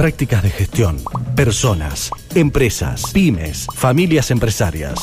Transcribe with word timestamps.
prácticas 0.00 0.42
de 0.42 0.48
gestión, 0.48 0.96
personas, 1.36 2.10
empresas, 2.34 3.10
pymes, 3.12 3.66
familias 3.74 4.30
empresarias. 4.30 4.98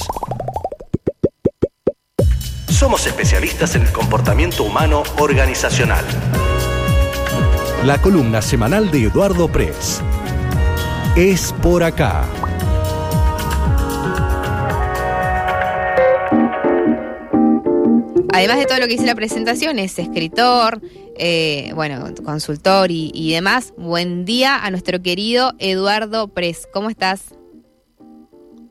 Somos 2.67 3.05
especialistas 3.05 3.75
en 3.75 3.83
el 3.83 3.91
comportamiento 3.91 4.63
humano 4.63 5.03
organizacional. 5.19 6.03
La 7.85 8.01
columna 8.01 8.41
semanal 8.41 8.89
de 8.89 9.03
Eduardo 9.03 9.47
Press. 9.47 10.01
Es 11.15 11.53
por 11.61 11.83
acá. 11.83 12.27
Además 18.37 18.59
de 18.59 18.67
todo 18.67 18.77
lo 18.77 18.87
que 18.87 18.93
hice 18.93 19.05
la 19.07 19.15
presentación, 19.15 19.79
es 19.79 19.97
escritor, 19.97 20.79
eh, 21.17 21.71
bueno, 21.73 22.13
consultor 22.23 22.91
y, 22.91 23.31
demás. 23.31 23.73
Buen 23.77 24.25
día 24.25 24.63
a 24.63 24.69
nuestro 24.69 25.01
querido 25.01 25.53
Eduardo 25.57 26.27
Pres. 26.27 26.67
¿Cómo 26.71 26.91
estás? 26.91 27.33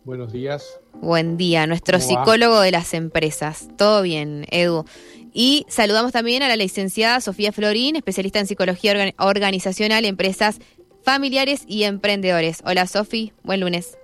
Buenos 0.04 0.32
días. 0.32 0.78
Buen 1.02 1.36
día, 1.36 1.66
nuestro 1.66 1.98
psicólogo 1.98 2.60
de 2.60 2.70
las 2.70 2.94
empresas. 2.94 3.66
Todo 3.76 4.02
bien, 4.02 4.46
Edu. 4.52 4.84
Y 5.32 5.66
saludamos 5.68 6.12
también 6.12 6.44
a 6.44 6.48
la 6.48 6.54
licenciada 6.54 7.20
Sofía 7.20 7.50
Florín, 7.50 7.96
especialista 7.96 8.38
en 8.38 8.46
psicología 8.46 9.12
organizacional, 9.18 10.04
empresas 10.04 10.60
familiares 11.02 11.64
y 11.66 11.82
emprendedores. 11.82 12.62
Hola, 12.64 12.86
Sofi. 12.86 13.32
Buen 13.42 13.58
lunes. 13.58 13.98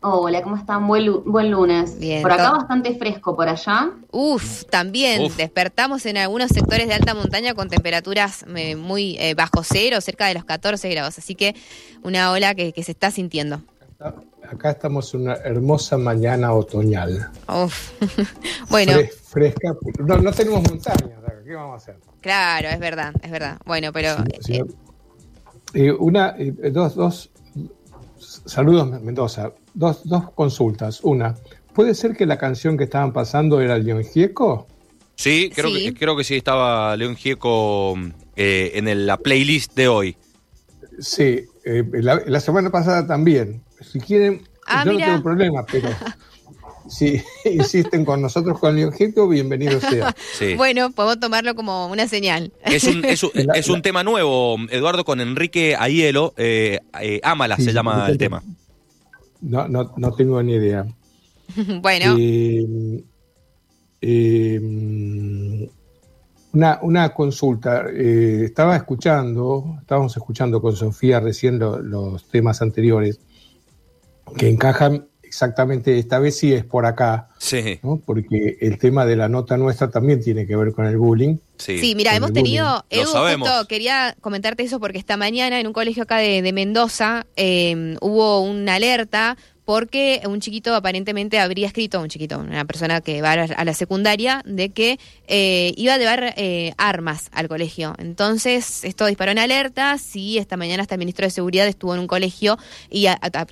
Hola, 0.00 0.42
¿cómo 0.42 0.56
están? 0.56 0.86
Buen, 0.86 1.24
buen 1.24 1.50
lunes. 1.50 1.98
Bien, 1.98 2.22
por 2.22 2.30
acá 2.30 2.52
bastante 2.52 2.94
fresco, 2.96 3.34
por 3.34 3.48
allá. 3.48 3.90
Uf, 4.12 4.64
también 4.66 5.32
despertamos 5.36 6.06
en 6.06 6.18
algunos 6.18 6.50
sectores 6.50 6.86
de 6.86 6.94
alta 6.94 7.14
montaña 7.14 7.54
con 7.54 7.68
temperaturas 7.68 8.44
eh, 8.54 8.76
muy 8.76 9.16
eh, 9.18 9.34
bajo 9.34 9.64
cero, 9.64 10.00
cerca 10.00 10.28
de 10.28 10.34
los 10.34 10.44
14 10.44 10.88
grados. 10.88 11.18
Así 11.18 11.34
que 11.34 11.56
una 12.04 12.30
ola 12.30 12.54
que, 12.54 12.72
se 12.80 12.92
está 12.92 13.10
sintiendo. 13.10 13.60
Acá 14.48 14.70
estamos 14.70 15.12
en 15.14 15.22
una 15.22 15.34
hermosa 15.34 15.98
mañana 15.98 16.52
otoñal. 16.52 17.32
Uf. 17.48 17.90
bueno. 18.70 18.92
fresca. 19.24 19.74
No, 19.98 20.32
tenemos 20.32 20.62
montañas, 20.62 21.10
¿qué 21.44 21.54
vamos 21.54 21.74
a 21.74 21.76
hacer? 21.76 21.96
Claro, 22.20 22.68
es 22.68 22.78
verdad, 22.78 23.12
es 23.20 23.30
verdad. 23.32 23.58
Bueno, 23.66 23.92
pero... 23.92 24.10
Eh, 25.74 25.92
una, 25.92 26.36
dos, 26.72 26.94
dos, 26.94 27.30
saludos 28.18 28.88
Mendoza 29.02 29.52
dos, 29.74 30.08
dos 30.08 30.30
consultas. 30.32 31.00
Una, 31.02 31.36
¿puede 31.74 31.94
ser 31.94 32.16
que 32.16 32.26
la 32.26 32.38
canción 32.38 32.76
que 32.76 32.84
estaban 32.84 33.12
pasando 33.12 33.60
era 33.60 33.78
León 33.78 34.04
Gieco? 34.04 34.66
Sí, 35.14 35.50
creo, 35.52 35.72
Que, 35.72 35.94
creo 35.94 36.16
que 36.16 36.24
sí 36.24 36.36
estaba 36.36 36.96
León 36.96 37.16
Gieco 37.16 37.96
eh, 38.36 38.72
en 38.74 39.06
la 39.06 39.16
playlist 39.16 39.74
de 39.74 39.88
hoy. 39.88 40.16
Sí, 41.00 41.44
eh, 41.64 41.84
la, 41.92 42.40
semana 42.40 42.70
pasada 42.70 43.06
también. 43.06 43.62
Si 43.80 44.00
quieren, 44.00 44.42
ah, 44.66 44.84
yo 44.84 44.92
no 44.92 44.98
tengo 44.98 45.22
problema, 45.22 45.66
pero 45.66 45.88
si 46.88 47.20
insisten 47.44 48.04
con 48.04 48.22
nosotros 48.22 48.58
con 48.58 48.76
León 48.76 48.92
Gieco, 48.92 49.28
bienvenido 49.28 49.80
sea. 49.80 50.14
Bueno, 50.56 50.90
podemos 50.92 51.20
tomarlo 51.20 51.54
como 51.54 51.88
una 51.88 52.08
señal. 52.08 52.52
Es 52.64 52.84
un, 52.84 53.04
es 53.04 53.68
un, 53.68 53.82
tema 53.82 54.02
nuevo, 54.04 54.56
Eduardo, 54.70 55.04
con 55.04 55.20
Enrique 55.20 55.76
Aielo. 55.76 56.34
Eh, 56.36 56.80
eh 57.00 57.20
Ámala 57.22 57.56
se 57.56 57.72
llama 57.72 58.06
el 58.08 58.18
tema. 58.18 58.42
No, 59.40 59.68
no, 59.68 59.94
no 59.96 60.12
tengo 60.12 60.42
ni 60.42 60.54
idea. 60.54 60.86
bueno. 61.80 62.16
Eh, 62.18 63.04
eh, 64.00 65.70
una, 66.52 66.78
una, 66.82 67.14
consulta. 67.14 67.86
Eh, 67.90 68.44
estaba 68.44 68.76
escuchando, 68.76 69.76
estábamos 69.80 70.16
escuchando 70.16 70.60
con 70.60 70.74
Sofía 70.74 71.20
recién 71.20 71.58
los 71.58 72.28
temas 72.28 72.62
anteriores 72.62 73.20
que 74.36 74.48
encajan 74.48 75.08
exactamente, 75.28 75.98
esta 75.98 76.18
vez 76.18 76.36
sí 76.36 76.52
es 76.52 76.64
por 76.64 76.86
acá, 76.86 77.28
sí. 77.38 77.78
porque 78.04 78.56
el 78.60 78.78
tema 78.78 79.06
de 79.06 79.16
la 79.16 79.28
nota 79.28 79.56
nuestra 79.56 79.90
también 79.90 80.22
tiene 80.22 80.46
que 80.46 80.56
ver 80.56 80.72
con 80.72 80.86
el 80.86 80.96
bullying. 80.96 81.36
Sí, 81.58 81.94
mira, 81.96 82.14
hemos 82.14 82.32
tenido, 82.32 82.84
Edu, 82.88 83.10
quería 83.68 84.16
comentarte 84.20 84.62
eso 84.62 84.80
porque 84.80 84.98
esta 84.98 85.16
mañana 85.16 85.60
en 85.60 85.66
un 85.66 85.72
colegio 85.72 86.04
acá 86.04 86.16
de, 86.16 86.52
Mendoza 86.52 87.26
eh, 87.36 87.96
hubo 88.00 88.40
una 88.40 88.76
alerta 88.76 89.36
porque 89.68 90.22
un 90.24 90.40
chiquito 90.40 90.74
aparentemente 90.74 91.38
habría 91.38 91.66
escrito, 91.66 92.00
un 92.00 92.08
chiquito, 92.08 92.38
una 92.38 92.64
persona 92.64 93.02
que 93.02 93.20
va 93.20 93.32
a 93.32 93.64
la 93.66 93.74
secundaria, 93.74 94.40
de 94.46 94.70
que 94.70 94.98
eh, 95.26 95.74
iba 95.76 95.92
a 95.92 95.98
llevar 95.98 96.32
eh, 96.38 96.72
armas 96.78 97.28
al 97.32 97.48
colegio. 97.48 97.92
Entonces, 97.98 98.82
esto 98.84 99.04
disparó 99.04 99.32
en 99.32 99.38
alerta. 99.38 99.98
Sí, 99.98 100.38
esta 100.38 100.56
mañana 100.56 100.84
hasta 100.84 100.94
el 100.94 101.00
ministro 101.00 101.26
de 101.26 101.30
Seguridad 101.30 101.68
estuvo 101.68 101.92
en 101.92 102.00
un 102.00 102.06
colegio 102.06 102.56
y 102.88 103.08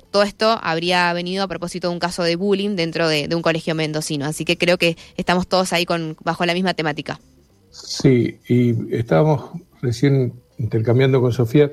todo 0.09 0.23
esto 0.23 0.59
habría 0.59 1.13
venido 1.13 1.43
a 1.43 1.47
propósito 1.47 1.89
de 1.89 1.93
un 1.93 1.99
caso 1.99 2.23
de 2.23 2.35
bullying 2.35 2.75
dentro 2.75 3.07
de, 3.07 3.27
de, 3.27 3.35
un 3.35 3.43
colegio 3.43 3.75
mendocino. 3.75 4.25
Así 4.25 4.43
que 4.43 4.57
creo 4.57 4.79
que 4.79 4.97
estamos 5.17 5.47
todos 5.47 5.71
ahí 5.71 5.85
con 5.85 6.17
bajo 6.23 6.47
la 6.47 6.55
misma 6.55 6.73
temática. 6.73 7.19
Sí, 7.69 8.39
y 8.47 8.73
estábamos 8.95 9.51
recién 9.83 10.33
intercambiando 10.57 11.21
con 11.21 11.31
Sofía 11.31 11.69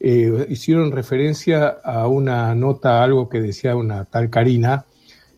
eh, 0.00 0.46
hicieron 0.48 0.92
referencia 0.92 1.68
a 1.68 2.08
una 2.08 2.54
nota, 2.54 3.02
algo 3.02 3.28
que 3.28 3.40
decía 3.40 3.76
una 3.76 4.06
tal 4.06 4.30
Karina, 4.30 4.86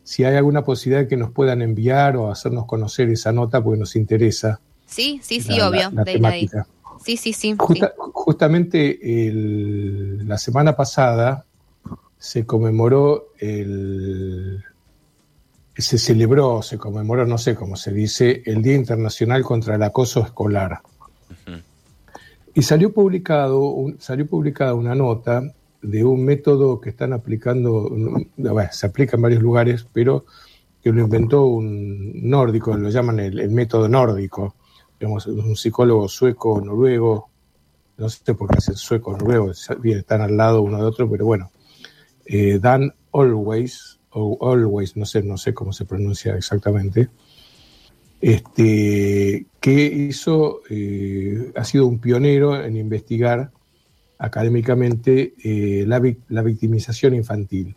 si 0.04 0.24
hay 0.24 0.36
alguna 0.36 0.64
posibilidad 0.64 1.02
de 1.02 1.08
que 1.08 1.16
nos 1.16 1.32
puedan 1.32 1.62
enviar 1.62 2.16
o 2.16 2.30
hacernos 2.30 2.66
conocer 2.66 3.08
esa 3.10 3.32
nota, 3.32 3.62
porque 3.62 3.80
nos 3.80 3.96
interesa. 3.96 4.60
Sí, 4.86 5.20
sí, 5.22 5.40
sí, 5.40 5.60
obvio. 5.60 5.90
La, 5.92 6.04
temática. 6.04 6.66
Sí, 7.04 7.16
sí, 7.16 7.32
sí. 7.32 7.56
Justamente 8.12 8.98
la 10.24 10.38
semana 10.38 10.76
pasada 10.76 11.44
se 12.18 12.46
conmemoró 12.46 13.32
el, 13.38 14.62
se 15.76 15.98
celebró, 15.98 16.62
se 16.62 16.78
conmemoró, 16.78 17.26
no 17.26 17.38
sé 17.38 17.54
cómo 17.54 17.76
se 17.76 17.92
dice, 17.92 18.42
el 18.46 18.62
Día 18.62 18.74
Internacional 18.74 19.42
contra 19.42 19.74
el 19.74 19.82
Acoso 19.82 20.24
Escolar. 20.24 20.80
Y 22.54 22.62
salió, 22.62 22.92
publicado, 22.92 23.86
salió 23.98 24.26
publicada 24.26 24.74
una 24.74 24.94
nota 24.94 25.42
de 25.80 26.04
un 26.04 26.24
método 26.24 26.80
que 26.80 26.90
están 26.90 27.12
aplicando, 27.12 27.90
se 28.70 28.86
aplica 28.86 29.16
en 29.16 29.22
varios 29.22 29.42
lugares, 29.42 29.86
pero 29.92 30.24
que 30.82 30.92
lo 30.92 31.00
inventó 31.00 31.46
un 31.46 32.28
nórdico, 32.28 32.76
lo 32.76 32.88
llaman 32.88 33.20
el, 33.20 33.50
método 33.50 33.88
nórdico, 33.88 34.56
digamos, 34.98 35.26
un 35.26 35.56
psicólogo 35.56 36.08
sueco, 36.08 36.60
noruego, 36.60 37.28
no 37.96 38.08
sé 38.08 38.34
por 38.34 38.48
qué 38.48 38.58
hacen 38.58 38.76
sueco, 38.76 39.12
noruego, 39.12 39.52
están 39.52 40.20
al 40.20 40.36
lado 40.36 40.62
uno 40.62 40.78
de 40.78 40.84
otro, 40.84 41.08
pero 41.08 41.24
bueno, 41.24 41.50
eh, 42.26 42.58
Dan 42.60 42.92
Always, 43.12 44.00
o 44.10 44.38
Always, 44.50 44.96
no 44.96 45.06
sé, 45.06 45.22
no 45.22 45.36
sé 45.36 45.54
cómo 45.54 45.72
se 45.72 45.84
pronuncia 45.84 46.36
exactamente, 46.36 47.08
este, 48.22 49.46
que 49.60 49.82
hizo, 49.82 50.60
eh, 50.70 51.52
ha 51.56 51.64
sido 51.64 51.88
un 51.88 51.98
pionero 51.98 52.64
en 52.64 52.76
investigar 52.76 53.50
académicamente 54.16 55.34
eh, 55.42 55.84
la, 55.86 56.42
victimización 56.42 57.16
infantil. 57.16 57.74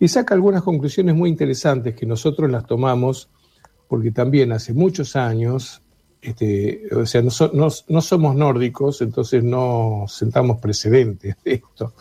Y 0.00 0.08
saca 0.08 0.34
algunas 0.34 0.62
conclusiones 0.62 1.14
muy 1.14 1.28
interesantes 1.28 1.94
que 1.94 2.06
nosotros 2.06 2.50
las 2.50 2.66
tomamos 2.66 3.28
porque 3.86 4.10
también 4.10 4.52
hace 4.52 4.72
muchos 4.72 5.14
años, 5.14 5.82
este, 6.22 6.88
o 6.96 7.04
sea, 7.04 7.20
no, 7.20 8.00
somos 8.00 8.34
nórdicos, 8.34 9.02
entonces 9.02 9.44
no 9.44 10.06
sentamos 10.08 10.58
precedentes 10.58 11.36
de 11.44 11.52
esto, 11.52 11.92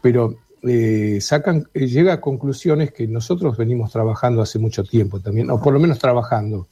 pero 0.00 0.36
eh, 0.62 1.18
sacan, 1.20 1.64
llega 1.74 2.12
a 2.12 2.20
conclusiones 2.20 2.92
que 2.92 3.08
nosotros 3.08 3.56
venimos 3.56 3.90
trabajando 3.90 4.42
hace 4.42 4.60
mucho 4.60 4.84
tiempo 4.84 5.18
también, 5.18 5.50
o 5.50 5.60
por 5.60 5.72
lo 5.72 5.80
menos 5.80 5.98
trabajando 5.98 6.68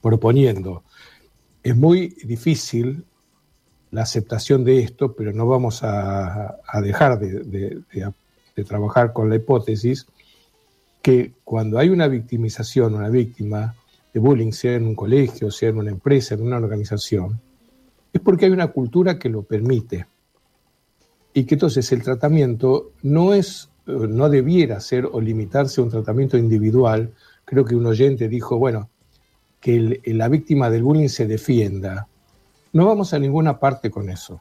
proponiendo. 0.00 0.82
Es 1.62 1.76
muy 1.76 2.16
difícil 2.24 3.04
la 3.90 4.02
aceptación 4.02 4.64
de 4.64 4.80
esto, 4.80 5.14
pero 5.14 5.32
no 5.32 5.46
vamos 5.46 5.80
a, 5.82 6.58
dejar 6.82 7.18
de, 7.18 7.82
trabajar 8.66 9.12
con 9.12 9.28
la 9.28 9.36
hipótesis 9.36 10.06
que 11.00 11.32
cuando 11.44 11.78
hay 11.78 11.88
una 11.88 12.08
victimización, 12.08 12.94
una 12.94 13.08
víctima 13.08 13.74
de 14.12 14.20
bullying, 14.20 14.52
sea 14.52 14.74
en 14.74 14.86
un 14.86 14.94
colegio, 14.94 15.50
sea 15.50 15.70
en 15.70 15.78
una 15.78 15.90
empresa, 15.90 16.34
en 16.34 16.42
una 16.42 16.56
organización, 16.56 17.40
es 18.12 18.20
porque 18.20 18.46
hay 18.46 18.50
una 18.50 18.68
cultura 18.68 19.18
que 19.18 19.28
lo 19.28 19.42
permite. 19.42 20.06
Y 21.32 21.44
que 21.44 21.54
entonces 21.54 21.90
el 21.92 22.02
tratamiento 22.02 22.92
no 23.02 23.32
es, 23.32 23.70
no 23.86 24.28
debiera 24.28 24.80
ser 24.80 25.08
o 25.10 25.20
limitarse 25.20 25.80
a 25.80 25.84
un 25.84 25.90
tratamiento 25.90 26.36
individual. 26.36 27.12
Creo 27.44 27.64
que 27.64 27.76
un 27.76 27.86
oyente 27.86 28.28
dijo, 28.28 28.58
bueno, 28.58 28.90
que 29.60 30.00
la 30.04 30.28
víctima 30.28 30.70
del 30.70 30.82
bullying 30.82 31.08
se 31.08 31.26
defienda, 31.26 32.08
no 32.72 32.86
vamos 32.86 33.12
a 33.12 33.18
ninguna 33.18 33.58
parte 33.58 33.90
con 33.90 34.10
eso. 34.10 34.40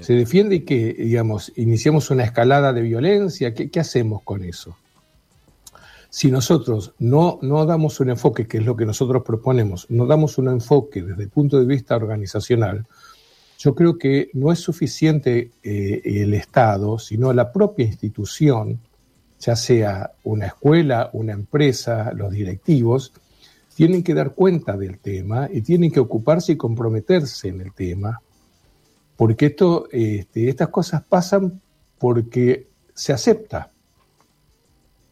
Se 0.00 0.12
defiende 0.12 0.56
y 0.56 0.60
que, 0.60 0.92
digamos, 0.92 1.52
iniciamos 1.56 2.10
una 2.10 2.24
escalada 2.24 2.72
de 2.72 2.82
violencia, 2.82 3.52
¿qué, 3.54 3.80
hacemos 3.80 4.22
con 4.22 4.44
eso? 4.44 4.76
Si 6.10 6.30
nosotros 6.30 6.94
no, 6.98 7.38
no 7.42 7.66
damos 7.66 7.98
un 8.00 8.10
enfoque, 8.10 8.46
que 8.46 8.58
es 8.58 8.64
lo 8.64 8.76
que 8.76 8.86
nosotros 8.86 9.22
proponemos, 9.24 9.86
no 9.90 10.06
damos 10.06 10.38
un 10.38 10.48
enfoque 10.48 11.02
desde 11.02 11.24
el 11.24 11.30
punto 11.30 11.58
de 11.58 11.66
vista 11.66 11.96
organizacional, 11.96 12.86
yo 13.58 13.74
creo 13.74 13.98
que 13.98 14.30
no 14.34 14.52
es 14.52 14.60
suficiente 14.60 15.50
eh, 15.64 16.00
el 16.04 16.32
Estado, 16.34 16.98
sino 16.98 17.32
la 17.32 17.52
propia 17.52 17.86
institución, 17.86 18.78
ya 19.40 19.56
sea 19.56 20.12
una 20.22 20.46
escuela, 20.46 21.10
una 21.12 21.32
empresa, 21.32 22.12
los 22.12 22.30
directivos, 22.30 23.12
tienen 23.78 24.02
que 24.02 24.12
dar 24.12 24.34
cuenta 24.34 24.76
del 24.76 24.98
tema 24.98 25.48
y 25.52 25.60
tienen 25.60 25.92
que 25.92 26.00
ocuparse 26.00 26.50
y 26.50 26.56
comprometerse 26.56 27.46
en 27.46 27.60
el 27.60 27.72
tema, 27.72 28.20
porque 29.16 29.46
esto, 29.46 29.86
este, 29.92 30.48
estas 30.48 30.70
cosas 30.70 31.04
pasan 31.04 31.60
porque 31.96 32.66
se 32.92 33.12
acepta. 33.12 33.70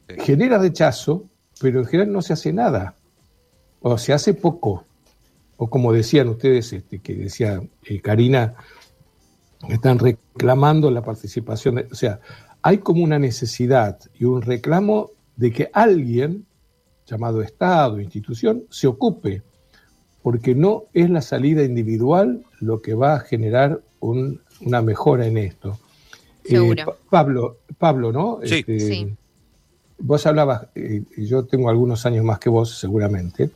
Genera 0.08 0.58
rechazo, 0.58 1.28
pero 1.60 1.78
en 1.78 1.86
general 1.86 2.12
no 2.12 2.22
se 2.22 2.32
hace 2.32 2.52
nada, 2.52 2.96
o 3.82 3.96
se 3.98 4.12
hace 4.12 4.34
poco. 4.34 4.84
O 5.58 5.70
como 5.70 5.92
decían 5.92 6.28
ustedes, 6.28 6.72
este, 6.72 6.98
que 6.98 7.14
decía 7.14 7.62
eh, 7.84 8.00
Karina, 8.00 8.56
están 9.68 10.00
reclamando 10.00 10.90
la 10.90 11.02
participación, 11.02 11.86
o 11.88 11.94
sea, 11.94 12.18
hay 12.62 12.78
como 12.78 13.04
una 13.04 13.20
necesidad 13.20 14.00
y 14.18 14.24
un 14.24 14.42
reclamo 14.42 15.12
de 15.36 15.52
que 15.52 15.70
alguien, 15.72 16.46
llamado 17.06 17.42
Estado, 17.42 18.00
institución, 18.00 18.64
se 18.70 18.86
ocupe, 18.86 19.42
porque 20.22 20.54
no 20.54 20.84
es 20.92 21.08
la 21.08 21.22
salida 21.22 21.62
individual 21.62 22.42
lo 22.60 22.82
que 22.82 22.94
va 22.94 23.14
a 23.14 23.20
generar 23.20 23.80
una 24.00 24.82
mejora 24.82 25.26
en 25.26 25.38
esto. 25.38 25.78
Eh, 26.44 26.76
Pablo, 27.10 27.58
Pablo, 27.78 28.12
¿no? 28.12 28.40
Sí. 28.44 28.56
Este, 28.56 28.80
sí. 28.80 29.14
Vos 29.98 30.26
hablabas, 30.26 30.68
eh, 30.74 31.02
yo 31.16 31.44
tengo 31.44 31.70
algunos 31.70 32.04
años 32.06 32.24
más 32.24 32.38
que 32.38 32.50
vos, 32.50 32.78
seguramente, 32.78 33.50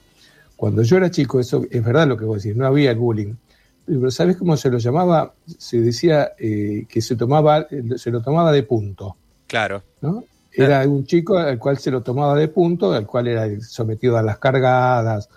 cuando 0.57 0.83
yo 0.83 0.97
era 0.97 1.11
chico, 1.11 1.41
eso 1.41 1.65
es 1.71 1.85
verdad 1.85 2.07
lo 2.07 2.17
que 2.17 2.25
vos 2.25 2.43
decís, 2.43 2.57
no 2.57 2.67
había 2.67 2.91
el 2.91 2.99
bullying. 2.99 3.35
Pero 3.87 4.11
¿sabés 4.11 4.37
cómo 4.37 4.57
se 4.57 4.71
lo 4.71 4.79
llamaba? 4.79 5.35
Se 5.47 5.81
decía 5.81 6.33
eh, 6.39 6.85
que 6.89 7.01
se, 7.01 7.17
tomaba, 7.17 7.67
se 7.97 8.11
lo 8.11 8.21
tomaba 8.21 8.53
de 8.53 8.63
punto. 8.63 9.17
Claro. 9.47 9.83
¿no? 10.03 10.23
Era 10.53 10.87
un 10.87 11.05
chico 11.05 11.39
al 11.39 11.59
cual 11.59 11.79
se 11.79 11.91
lo 11.91 12.03
tomaba 12.03 12.35
de 12.35 12.49
punto, 12.49 12.93
al 12.93 13.07
cual 13.07 13.29
era 13.29 13.49
sometido 13.61 14.17
a 14.17 14.23
las 14.23 14.39
cargadas, 14.39 15.29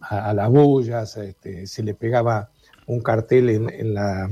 a, 0.00 0.34
las 0.34 0.50
bullas, 0.50 1.16
este, 1.16 1.66
se 1.66 1.82
le 1.82 1.94
pegaba 1.94 2.50
un 2.86 3.00
cartel 3.00 3.50
en, 3.70 3.94
la, 3.94 4.28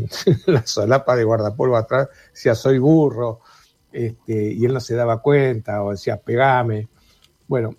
solapa 0.65 1.17
de 1.17 1.25
guardapolvo 1.25 1.77
atrás, 1.77 2.09
decía 2.33 2.55
soy 2.55 2.79
burro, 2.79 3.41
este, 3.93 4.53
y 4.53 4.65
él 4.65 4.75
no 4.75 4.81
se 4.81 4.95
daba 4.95 5.21
cuenta, 5.21 5.83
o 5.83 5.93
decía 5.93 6.17
pegame. 6.17 6.89
Bueno, 7.47 7.75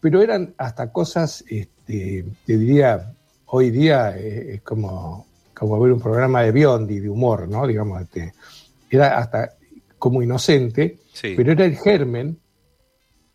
pero 0.00 0.20
eran 0.20 0.54
hasta 0.58 0.92
cosas, 0.92 1.44
este, 1.48 2.24
te 2.44 2.58
diría, 2.58 3.14
hoy 3.46 3.70
día 3.70 4.16
eh, 4.16 4.54
es 4.54 4.62
como, 4.62 5.26
como 5.54 5.80
ver 5.80 5.92
un 5.92 6.00
programa 6.00 6.42
de 6.42 6.52
Biondi, 6.52 7.00
de 7.00 7.08
humor, 7.08 7.48
¿no? 7.48 7.66
Digamos, 7.66 8.02
era 8.90 9.18
hasta 9.18 9.54
como 10.02 10.20
inocente, 10.20 10.98
pero 11.20 11.52
era 11.52 11.64
el 11.64 11.76
germen 11.76 12.36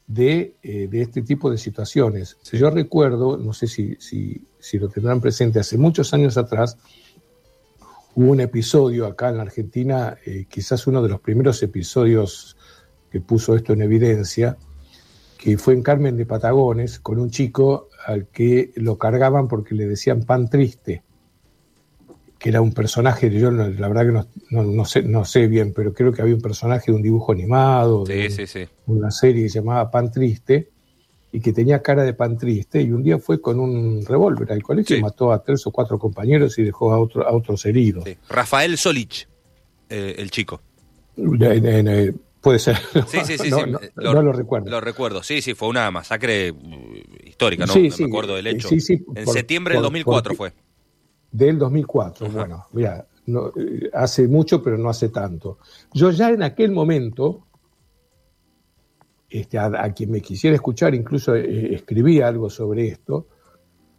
de, 0.06 0.58
eh, 0.62 0.90
de, 0.92 1.02
este 1.02 1.22
tipo 1.22 1.50
de 1.50 1.58
situaciones. 1.58 2.36
Yo 2.52 2.70
recuerdo, 2.70 3.38
no 3.38 3.54
sé 3.54 3.68
si, 3.68 3.96
si, 4.02 4.46
si, 4.60 4.78
lo 4.78 4.90
tendrán 4.90 5.22
presente, 5.22 5.62
hace 5.62 5.78
muchos 5.78 6.14
años 6.14 6.36
atrás 6.38 6.78
hubo 8.16 8.32
un 8.32 8.42
episodio 8.42 9.06
acá 9.06 9.30
en 9.30 9.38
la 9.38 9.44
Argentina, 9.44 10.18
eh, 10.26 10.46
quizás 10.50 10.86
uno 10.88 11.02
de 11.02 11.08
los 11.08 11.22
primeros 11.22 11.64
episodios 11.64 12.58
que 13.10 13.22
puso 13.22 13.56
esto 13.56 13.72
en 13.72 13.84
evidencia, 13.84 14.58
que 15.38 15.58
fue 15.58 15.74
en 15.74 15.84
Carmen 15.84 16.18
de 16.18 16.26
Patagones 16.26 17.00
con 17.00 17.18
un 17.18 17.30
chico 17.30 17.88
al 18.06 18.28
que 18.28 18.74
lo 18.76 18.98
cargaban 18.98 19.48
porque 19.48 19.74
le 19.74 19.88
decían 19.88 20.24
pan 20.24 20.50
triste, 20.50 21.02
que 22.40 22.50
era 22.50 22.62
un 22.62 22.74
personaje, 22.74 23.32
yo 23.32 23.52
la 23.52 23.88
verdad 23.88 24.06
que 24.06 24.56
no, 24.56 24.86
sé, 24.86 25.02
no 25.02 25.26
sé 25.26 25.48
bien, 25.48 25.74
pero 25.74 25.94
creo 25.94 26.12
que 26.12 26.22
había 26.22 26.36
un 26.36 26.42
personaje 26.42 26.92
de 26.92 26.96
un 26.96 27.02
dibujo 27.02 27.32
animado, 27.32 28.04
de 28.06 28.70
una 28.86 29.12
serie 29.12 29.44
que 29.44 29.50
se 29.50 29.60
llamaba 29.60 29.90
Pan 29.90 30.12
Triste, 30.12 30.70
y 31.32 31.40
que 31.40 31.52
tenía 31.54 31.82
cara 31.82 32.04
de 32.04 32.14
pan 32.14 32.38
triste, 32.38 32.82
y 32.82 32.92
un 32.92 33.04
día 33.04 33.20
fue 33.20 33.42
con 33.42 33.60
un 33.60 34.06
revólver 34.06 34.52
al 34.52 34.64
colegio, 34.64 34.98
y 34.98 35.02
mató 35.02 35.32
a 35.32 35.44
tres 35.44 35.66
o 35.68 35.72
cuatro 35.72 36.00
compañeros 36.00 36.58
y 36.58 36.64
dejó 36.64 36.94
a, 36.94 37.00
otro, 37.00 37.28
a 37.28 37.32
otros 37.32 37.66
heridos. 37.66 38.06
Rafael 38.30 38.78
Solich, 38.78 39.28
eh, 39.90 40.16
el 40.18 40.32
chico. 40.32 40.62
Puede 42.42 42.60
ser. 42.60 42.78
Sí, 43.08 43.20
sí, 43.26 43.38
sí. 43.38 43.50
no, 43.96 44.22
lo, 44.22 44.32
recuerdo. 44.32 44.70
Lo 44.70 44.80
recuerdo. 44.80 45.22
Sí, 45.22 45.42
sí, 45.42 45.54
fue 45.54 45.68
una 45.68 45.92
masacre 45.92 46.52
uh, 46.52 46.56
histórica, 47.26 47.66
¿no? 47.66 47.76
me 47.76 48.06
acuerdo 48.06 48.36
del 48.36 48.48
hecho. 48.48 48.70
Sí, 48.70 48.80
sí, 48.80 49.04
en 49.16 49.28
septiembre 49.28 49.74
del 49.74 49.84
2004 49.84 50.36
fue. 50.36 50.54
Del 51.32 51.60
2004, 51.60 52.30
bueno, 52.30 52.68
mira, 52.72 53.06
eh, 53.28 53.90
hace 53.94 54.28
mucho, 54.28 54.64
pero 54.64 54.78
no 54.78 54.90
hace 54.90 55.10
tanto. 55.10 55.60
Yo 55.94 56.12
ya 56.12 56.30
en 56.30 56.44
aquel 56.44 56.72
momento, 56.72 57.48
este, 59.30 59.58
a, 59.60 59.94
quien 59.94 60.12
me 60.12 60.22
quisiera 60.22 60.56
escuchar, 60.56 60.96
incluso 60.96 61.36
eh, 61.36 61.76
escribí 61.76 62.22
algo 62.22 62.50
sobre 62.50 62.88
esto, 62.88 63.28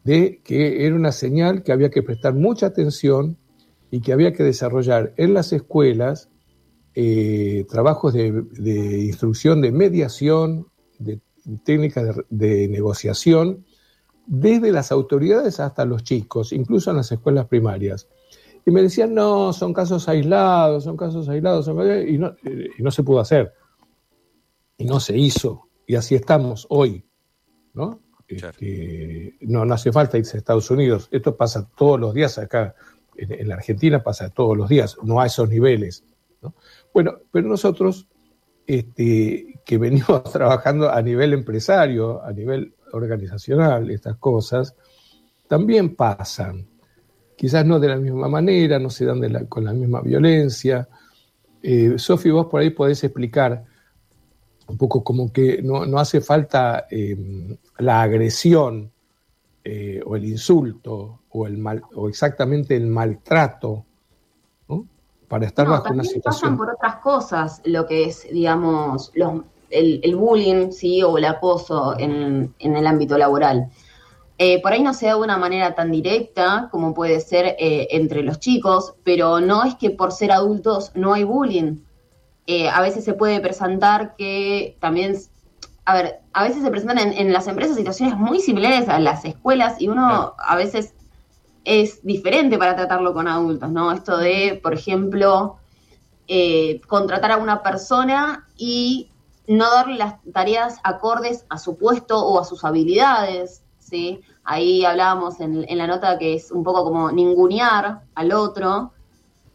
de 0.05 0.41
que 0.43 0.87
era 0.87 0.95
una 0.95 1.13
señal 1.13 1.63
que 1.63 1.73
había 1.73 1.91
que 1.91 2.03
prestar 2.03 2.35
mucha 2.35 2.67
atención 2.67 3.37
y 3.91 4.01
que 4.01 4.13
había 4.13 4.33
que 4.33 4.43
desarrollar 4.43 5.13
en 5.17 5.35
las 5.35 5.53
escuelas 5.53 6.31
eh, 6.95 7.67
trabajos 7.69 8.15
de, 8.15 9.05
instrucción, 9.05 9.61
de 9.61 9.71
mediación, 9.71 10.67
de 10.99 11.21
técnicas 11.65 12.17
de, 12.29 12.69
negociación, 12.69 13.65
desde 14.29 14.71
las 14.71 14.93
autoridades 14.93 15.59
hasta 15.59 15.87
los 15.87 16.05
chicos, 16.05 16.53
incluso 16.53 16.91
en 16.91 16.99
las 16.99 17.11
escuelas 17.11 17.47
primarias. 17.47 18.09
Y 18.67 18.71
me 18.71 18.83
decían, 18.83 19.15
no, 19.15 19.55
son 19.55 19.73
casos 19.73 20.07
aislados, 20.09 20.85
son 20.85 20.97
casos 20.97 21.29
aislados, 21.31 21.67
y, 22.07 22.19
no, 22.19 22.37
y 22.45 22.83
no 22.83 22.91
se 22.91 23.03
pudo 23.03 23.21
hacer. 23.21 23.55
Y 24.77 24.85
no 24.85 25.01
se 25.01 25.17
hizo. 25.17 25.69
Y 25.87 25.95
así 25.95 26.15
estamos 26.15 26.67
hoy. 26.69 27.03
¿no? 27.73 28.03
Este, 28.29 29.39
no, 29.41 29.65
no 29.65 29.75
hace 29.75 29.91
falta 29.91 30.19
irse 30.19 30.37
a 30.37 30.39
Estados 30.39 30.71
Unidos. 30.71 31.09
Esto 31.11 31.35
pasa 31.35 31.67
todos 31.77 31.99
los 31.99 32.13
días 32.13 32.37
acá. 32.37 32.75
En, 33.17 33.33
en 33.33 33.49
la 33.49 33.55
Argentina 33.55 34.03
pasa 34.03 34.29
todos 34.29 34.57
los 34.57 34.69
días, 34.69 34.97
no 35.03 35.21
a 35.21 35.27
esos 35.27 35.49
niveles. 35.49 36.05
¿no? 36.43 36.55
Bueno, 36.93 37.17
pero 37.33 37.49
nosotros, 37.49 38.07
este, 38.67 39.61
que 39.65 39.79
venimos 39.79 40.23
trabajando 40.33 40.91
a 40.91 41.01
nivel 41.01 41.33
empresario, 41.33 42.23
a 42.23 42.31
nivel 42.33 42.75
organizacional, 42.93 43.91
estas 43.91 44.17
cosas, 44.17 44.75
también 45.47 45.95
pasan. 45.95 46.67
Quizás 47.37 47.65
no 47.65 47.79
de 47.79 47.89
la 47.89 47.97
misma 47.97 48.29
manera, 48.29 48.79
no 48.79 48.91
se 48.91 49.05
dan 49.05 49.47
con 49.47 49.65
la 49.65 49.73
misma 49.73 50.01
violencia. 50.01 50.89
Eh, 51.63 51.95
Sofi, 51.97 52.31
vos 52.31 52.47
por 52.47 52.61
ahí 52.61 52.71
podés 52.71 53.03
explicar 53.05 53.65
un 54.67 54.77
poco 54.77 55.03
como 55.03 55.33
que 55.33 55.63
no, 55.63 55.99
hace 55.99 56.21
falta 56.21 56.87
em, 56.91 57.57
la 57.79 58.03
agresión 58.03 58.91
eh, 59.65 60.01
o 60.05 60.17
el 60.17 60.25
insulto 60.25 61.21
o, 61.31 61.47
el 61.47 61.57
mal, 61.59 61.83
o 61.95 62.09
exactamente 62.09 62.77
el 62.77 62.87
maltrato 62.87 63.85
para 65.29 65.47
estar 65.47 65.69
bajo 65.69 65.93
una 65.93 66.05
situación. 66.05 66.57
pasan 66.57 66.57
por 66.57 66.71
otras 66.71 66.97
cosas 66.97 67.61
lo 67.65 67.87
que 67.87 68.05
es, 68.05 68.27
digamos, 68.33 69.13
los, 69.15 69.43
el, 69.71 70.17
bullying, 70.17 70.73
sí, 70.73 71.03
o 71.03 71.19
el 71.19 71.25
acoso 71.25 71.99
en, 71.99 72.55
el 72.59 72.87
ámbito 72.87 73.19
laboral. 73.19 73.71
Eh, 74.39 74.63
por 74.63 74.73
ahí 74.73 74.83
no 74.83 74.95
se 74.95 75.07
da 75.07 75.15
de 75.15 75.21
una 75.21 75.37
manera 75.37 75.75
tan 75.75 75.91
directa 75.91 76.69
como 76.71 76.95
puede 76.95 77.21
ser 77.21 77.57
eh, 77.59 77.89
entre 77.91 78.23
los 78.23 78.39
chicos, 78.39 78.95
pero 79.03 79.41
no 79.41 79.65
es 79.65 79.75
que 79.75 79.91
por 79.91 80.13
ser 80.13 80.31
adultos 80.31 80.93
no 80.95 81.15
hay 81.15 81.25
bullying. 81.25 81.79
Eh, 82.47 82.69
a 82.69 82.81
veces 82.81 83.05
se 83.05 83.15
puede 83.15 83.41
presentar 83.41 84.15
que 84.17 84.77
también, 84.81 85.17
a 85.85 85.95
ver, 85.95 86.21
a 86.33 86.45
veces 86.45 86.63
se 86.63 86.71
presentan 86.71 86.99
en, 86.99 87.13
en, 87.15 87.33
las 87.33 87.49
empresas 87.49 87.77
situaciones 87.77 88.17
muy 88.17 88.41
similares 88.41 88.89
a 88.89 89.01
las 89.01 89.25
escuelas 89.25 89.81
y 89.81 89.89
uno 89.89 90.35
a 90.39 90.57
veces 90.57 90.95
es 91.65 92.03
diferente 92.05 92.57
para 92.57 92.77
tratarlo 92.77 93.13
con 93.13 93.29
adultos, 93.29 93.71
¿no? 93.71 93.93
Esto 93.93 94.17
de, 94.17 94.59
por 94.63 94.73
ejemplo, 94.73 95.57
contratar 96.87 97.33
a 97.33 97.37
una 97.39 97.63
persona 97.63 98.47
y 98.57 99.11
no 99.49 99.71
darle 99.71 99.97
las 99.97 100.15
tareas 100.33 100.79
acordes 100.85 101.45
a 101.49 101.59
su 101.59 101.77
puesto 101.77 102.19
o 102.19 102.39
a 102.39 102.45
sus 102.45 102.65
habilidades, 102.65 103.63
¿sí? 103.79 104.21
Ahí 104.45 104.85
hablábamos 104.85 105.41
en, 105.41 105.67
la 105.77 105.87
nota 105.87 106.19
que 106.19 106.35
es 106.35 106.53
un 106.53 106.63
poco 106.63 106.85
como 106.85 107.11
ningunear 107.11 108.03
al 108.15 108.33
otro, 108.33 108.93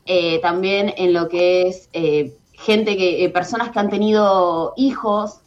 eh, 0.06 0.40
también 0.42 0.94
en 0.98 1.14
lo 1.14 1.30
que 1.30 1.68
es 1.68 1.90
eh, 1.94 2.36
gente 2.54 2.98
que, 2.98 3.30
personas 3.30 3.70
que 3.70 3.80
han 3.80 3.90
tenido 3.90 4.74
hijos, 4.76 5.40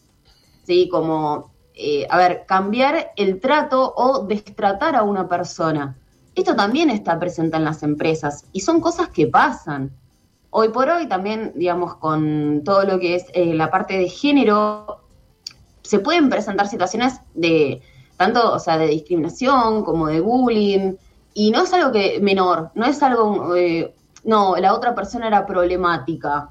¿sí? 0.65 0.89
Como, 0.89 1.51
a 2.09 2.17
ver, 2.17 2.45
cambiar 2.47 3.13
el 3.17 3.41
trato 3.41 3.93
o 3.97 4.25
destratar 4.25 4.97
a 4.97 5.03
una 5.03 5.29
persona. 5.29 5.97
Esto 6.37 6.55
también 6.55 6.91
está 6.91 7.19
presente 7.19 7.57
en 7.57 7.65
las 7.65 7.83
empresas 7.83 8.45
y 8.53 8.61
son 8.61 8.81
cosas 8.81 9.09
que 9.09 9.27
pasan. 9.27 9.91
Hoy 10.51 10.69
por 10.71 10.89
hoy 10.89 11.07
también, 11.07 11.53
digamos, 11.55 11.97
con 11.97 12.63
todo 12.65 12.85
lo 12.85 12.99
que 12.99 13.17
es 13.17 13.27
eh, 13.35 13.55
la 13.55 13.71
parte 13.71 13.99
de 13.99 14.09
género, 14.09 15.01
se 15.83 15.99
pueden 15.99 16.29
presentar 16.29 16.69
situaciones 16.69 17.21
de 17.35 17.83
tanto, 18.17 18.53
o 18.53 18.59
sea, 18.59 18.79
de 18.79 18.87
discriminación 18.87 19.85
como 19.85 20.07
de 20.07 20.21
bullying, 20.21 20.95
y 21.35 21.51
no 21.51 21.65
es 21.65 21.73
algo 21.75 21.93
que 21.93 22.19
menor, 22.21 22.71
no 22.75 22.87
es 22.87 23.03
algo, 23.03 23.55
eh, 23.55 23.95
no, 24.25 24.57
la 24.57 24.73
otra 24.73 24.95
persona 24.95 25.27
era 25.27 25.47
problemática. 25.47 26.49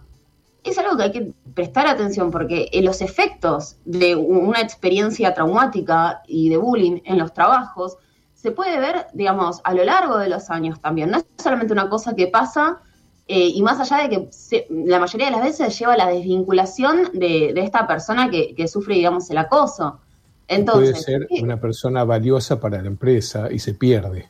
Es 0.64 0.78
algo 0.78 0.96
que 0.96 1.04
hay 1.04 1.12
que 1.12 1.34
prestar 1.54 1.88
atención 1.88 2.30
porque 2.32 2.70
los 2.84 3.02
efectos 3.02 3.78
de 3.86 4.16
una 4.16 4.62
experiencia 4.62 5.34
traumática 5.34 6.22
y 6.28 6.50
de 6.50 6.58
bullying 6.58 7.02
en 7.06 7.18
los 7.18 7.34
trabajos 7.34 7.98
se 8.36 8.52
puede 8.52 8.80
ver, 8.80 9.08
digamos, 9.14 9.62
a 9.64 9.74
lo 9.74 9.84
largo 9.84 10.18
de 10.18 10.30
los 10.30 10.52
años 10.52 10.80
también. 10.80 11.10
No 11.10 11.18
es 11.18 11.26
solamente 11.38 11.74
una 11.74 11.90
cosa 11.90 12.16
que 12.16 12.28
pasa 12.28 12.80
eh, 13.28 13.52
y 13.54 13.62
más 13.64 13.80
allá 13.80 14.08
de 14.08 14.10
que 14.10 14.68
la 14.70 15.00
mayoría 15.00 15.28
de 15.28 15.32
las 15.32 15.44
veces 15.44 15.78
lleva 15.80 15.94
a 15.94 15.98
la 15.98 16.08
desvinculación 16.08 17.10
de, 17.14 17.54
esta 17.56 17.88
persona 17.88 18.30
que, 18.30 18.68
sufre, 18.68 18.96
digamos, 18.96 19.30
el 19.32 19.38
acoso. 19.40 20.00
Entonces, 20.48 21.04
puede 21.06 21.28
ser 21.28 21.44
una 21.44 21.60
persona 21.60 22.04
valiosa 22.04 22.60
para 22.60 22.82
la 22.82 22.88
empresa 22.88 23.52
y 23.52 23.58
se 23.58 23.74
pierde. 23.74 24.30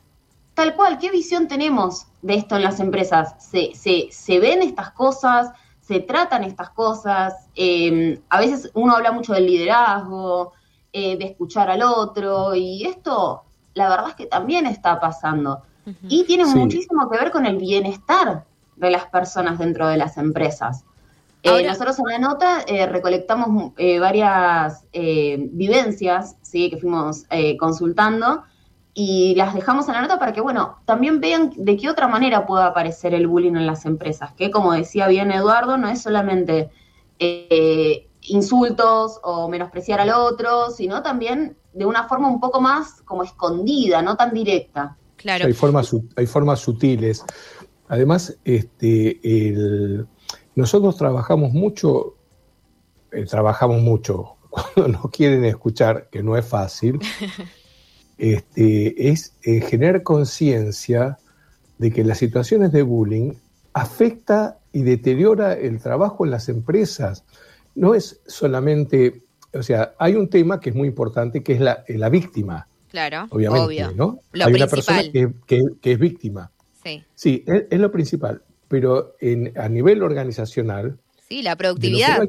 Tal 0.54 0.74
cual, 0.74 0.98
¿qué 0.98 1.10
visión 1.10 1.46
tenemos 1.46 2.06
de 2.22 2.36
esto 2.36 2.56
en 2.56 2.62
las 2.62 2.80
empresas? 2.80 3.34
¿Se, 3.38 3.74
se, 3.74 4.08
se 4.10 4.40
ven 4.40 4.62
estas 4.62 4.92
cosas? 4.92 5.50
¿Se 5.82 6.00
tratan 6.00 6.44
estas 6.44 6.70
cosas? 6.70 7.34
Eh, 7.54 8.18
a 8.30 8.40
veces 8.40 8.70
uno 8.72 8.96
habla 8.96 9.12
mucho 9.12 9.34
del 9.34 9.46
liderazgo, 9.46 10.54
eh, 10.90 11.18
de 11.18 11.26
escuchar 11.26 11.68
al 11.68 11.82
otro, 11.82 12.54
y 12.54 12.86
esto 12.86 13.42
la 13.74 13.90
verdad 13.90 14.08
es 14.08 14.14
que 14.14 14.26
también 14.26 14.64
está 14.64 14.98
pasando. 14.98 15.62
Y 16.08 16.24
tiene 16.24 16.46
muchísimo 16.46 17.08
que 17.08 17.18
ver 17.18 17.30
con 17.30 17.46
el 17.46 17.58
bienestar 17.58 18.44
de 18.76 18.90
las 18.90 19.06
personas 19.06 19.58
dentro 19.58 19.88
de 19.88 19.96
las 19.96 20.16
empresas. 20.16 20.84
Eh, 21.42 21.62
nosotros 21.64 21.98
en 22.00 22.06
la 22.06 22.18
nota 22.18 22.62
eh, 22.66 22.86
recolectamos 22.86 23.72
eh, 23.76 23.98
varias 24.00 24.84
vivencias 24.92 26.36
¿sí? 26.42 26.70
que 26.70 26.76
fuimos 26.78 27.24
consultando 27.58 28.42
y 28.94 29.34
las 29.36 29.54
dejamos 29.54 29.86
en 29.88 29.94
la 29.94 30.00
nota 30.00 30.18
para 30.18 30.32
que, 30.32 30.40
bueno, 30.40 30.78
también 30.86 31.20
vean 31.20 31.52
de 31.54 31.76
qué 31.76 31.90
otra 31.90 32.08
manera 32.08 32.46
puede 32.46 32.64
aparecer 32.64 33.14
el 33.14 33.26
bullying 33.26 33.54
en 33.54 33.66
las 33.66 33.84
empresas, 33.84 34.32
que 34.32 34.50
como 34.50 34.72
decía 34.72 35.06
bien 35.06 35.30
Eduardo, 35.30 35.76
no 35.76 35.88
es 35.88 36.02
solamente 36.02 36.70
insultos 38.22 39.20
o 39.22 39.48
menospreciar 39.48 40.00
al 40.00 40.10
otro, 40.10 40.70
sino 40.70 41.02
también 41.02 41.56
de 41.74 41.84
una 41.84 42.08
forma 42.08 42.28
un 42.28 42.40
poco 42.40 42.60
más 42.60 43.02
como 43.04 43.22
escondida, 43.22 44.00
no 44.02 44.16
tan 44.16 44.32
directa. 44.32 44.96
Claro. 45.16 45.46
Hay 45.46 45.52
formas, 45.52 45.94
hay 46.16 46.26
formas 46.26 46.60
sutiles. 46.60 47.24
Además, 47.88 48.36
este, 48.44 49.20
nosotros 50.54 50.96
trabajamos 50.96 51.52
mucho, 51.52 52.16
eh, 53.12 53.24
trabajamos 53.24 53.80
mucho 53.80 54.36
cuando 54.50 54.88
nos 54.88 55.10
quieren 55.10 55.44
escuchar, 55.44 56.08
que 56.10 56.22
no 56.22 56.36
es 56.36 56.46
fácil, 56.46 56.98
este, 58.18 59.10
es 59.10 59.36
eh, 59.42 59.60
generar 59.60 60.02
conciencia 60.02 61.18
de 61.78 61.92
que 61.92 62.04
las 62.04 62.18
situaciones 62.18 62.72
de 62.72 62.82
bullying 62.82 63.32
afecta 63.72 64.58
y 64.72 64.82
deteriora 64.82 65.52
el 65.52 65.80
trabajo 65.80 66.24
en 66.24 66.30
las 66.30 66.48
empresas. 66.48 67.24
No 67.74 67.94
es 67.94 68.20
solamente 68.26 69.26
o 69.58 69.62
sea, 69.62 69.94
hay 69.98 70.14
un 70.14 70.28
tema 70.28 70.60
que 70.60 70.70
es 70.70 70.76
muy 70.76 70.88
importante, 70.88 71.42
que 71.42 71.54
es 71.54 71.60
la, 71.60 71.84
la 71.88 72.08
víctima. 72.08 72.68
Claro, 72.88 73.26
obviamente, 73.30 73.94
¿no? 73.94 74.20
hay 74.32 74.54
una 74.54 74.66
persona 74.66 75.02
que, 75.12 75.32
es 75.82 75.98
víctima. 75.98 76.50
Sí. 76.86 77.04
Sí, 77.14 77.44
es, 77.46 77.78
lo 77.78 77.90
principal. 77.90 78.42
Pero 78.68 79.14
en, 79.20 79.52
a 79.58 79.68
nivel 79.68 80.02
organizacional. 80.02 80.98
Sí, 81.28 81.42
la 81.42 81.56
productividad. 81.56 82.28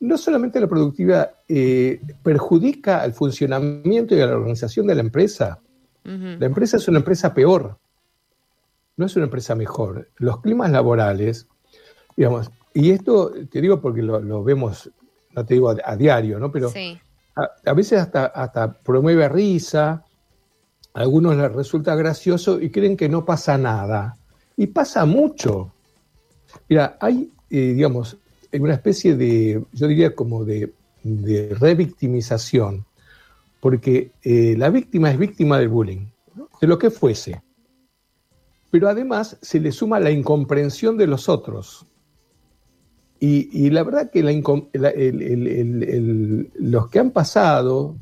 No, 0.00 0.18
solamente 0.18 0.60
la 0.60 0.66
productividad, 0.66 1.32
eh, 1.48 2.00
perjudica 2.22 3.00
al 3.00 3.14
funcionamiento 3.14 4.14
y 4.14 4.20
a 4.20 4.26
la 4.26 4.36
organización 4.36 4.86
de 4.86 4.94
la 4.94 5.00
empresa. 5.00 5.60
La 6.04 6.46
empresa 6.46 6.78
es 6.78 6.88
una 6.88 6.98
empresa 6.98 7.32
peor, 7.32 7.78
no 8.96 9.06
es 9.06 9.14
una 9.14 9.26
empresa 9.26 9.54
mejor. 9.54 10.10
Los 10.16 10.40
climas 10.40 10.72
laborales, 10.72 11.46
digamos, 12.16 12.50
y 12.74 12.90
esto 12.90 13.32
te 13.48 13.60
digo 13.60 13.80
porque 13.80 14.02
lo, 14.02 14.18
lo 14.18 14.42
vemos 14.42 14.90
no 15.34 15.44
te 15.44 15.54
digo 15.54 15.74
a, 15.82 15.96
diario, 15.96 16.38
¿no? 16.38 16.50
Pero 16.50 16.72
a, 17.34 17.72
veces 17.72 18.00
hasta, 18.00 18.26
hasta 18.26 18.72
promueve 18.72 19.28
risa, 19.28 20.04
algunos 20.94 21.36
les 21.36 21.52
resulta 21.52 21.94
gracioso 21.94 22.60
y 22.60 22.70
creen 22.70 22.96
que 22.96 23.08
no 23.08 23.24
pasa 23.24 23.56
nada. 23.56 24.16
Y 24.56 24.66
pasa 24.66 25.06
mucho. 25.06 25.72
Mira, 26.68 26.96
hay, 27.00 27.30
eh, 27.50 27.72
digamos, 27.74 28.18
una 28.52 28.74
especie 28.74 29.16
de, 29.16 29.64
yo 29.72 29.86
diría 29.86 30.14
como 30.14 30.44
de, 30.44 30.72
revictimización, 31.58 32.84
porque 33.60 34.12
eh, 34.22 34.54
la 34.56 34.70
víctima 34.70 35.10
es 35.10 35.18
víctima 35.18 35.58
del 35.58 35.68
bullying, 35.68 36.06
de 36.60 36.66
lo 36.66 36.78
que 36.78 36.90
fuese. 36.90 37.42
Pero 38.70 38.88
además 38.88 39.36
se 39.40 39.58
le 39.58 39.72
suma 39.72 39.98
la 39.98 40.10
incomprensión 40.10 40.96
de 40.96 41.06
los 41.06 41.28
otros. 41.28 41.86
Y, 43.24 43.70
la 43.70 43.84
verdad 43.84 44.10
que 44.10 44.20
los 46.58 46.90
que 46.90 46.98
han 46.98 47.10
pasado 47.12 47.94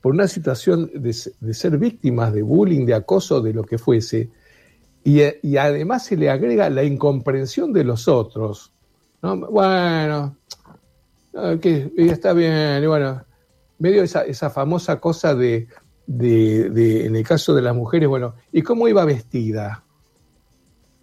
por 0.00 0.14
una 0.14 0.28
situación 0.28 0.90
de, 0.94 1.12
ser 1.12 1.78
víctimas 1.78 2.32
de 2.32 2.42
bullying, 2.42 2.86
de 2.86 2.94
acoso, 2.94 3.40
de 3.40 3.52
lo 3.52 3.64
que 3.64 3.78
fuese, 3.78 4.30
y, 5.04 5.56
además 5.56 6.04
se 6.04 6.16
le 6.16 6.30
agrega 6.30 6.68
la 6.70 6.84
incomprensión 6.84 7.72
de 7.72 7.84
los 7.84 8.08
otros, 8.08 8.72
bueno, 9.22 10.36
que 11.60 11.92
está 11.96 12.32
bien, 12.32 12.82
y 12.82 12.86
bueno, 12.86 13.22
medio 13.78 14.02
esa, 14.02 14.22
esa 14.22 14.50
famosa 14.50 15.00
cosa 15.00 15.34
de, 15.34 15.68
de, 16.06 17.06
en 17.06 17.16
el 17.16 17.26
caso 17.26 17.54
de 17.54 17.62
las 17.62 17.74
mujeres, 17.74 18.08
bueno, 18.08 18.34
¿y 18.52 18.62
cómo 18.62 18.88
iba 18.88 19.04
vestida? 19.04 19.84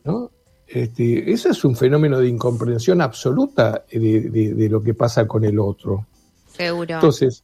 ¿No? 0.04 0.32
Este, 0.68 1.32
ese 1.32 1.50
es 1.50 1.64
un 1.64 1.76
fenómeno 1.76 2.20
de 2.20 2.28
incomprensión 2.28 3.02
absoluta 3.02 3.86
de, 3.90 4.68
lo 4.70 4.82
que 4.84 4.94
pasa 4.94 5.26
con 5.26 5.46
el 5.46 5.60
otro. 5.60 6.06
Seguro. 6.48 6.96
Entonces, 6.96 7.44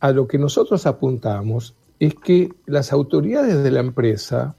a 0.00 0.12
lo 0.12 0.26
que 0.26 0.38
nosotros 0.38 0.86
apuntamos 0.86 1.74
es 1.98 2.14
que 2.14 2.48
las 2.66 2.92
autoridades 2.92 3.62
de 3.62 3.70
la 3.70 3.80
empresa 3.80 4.56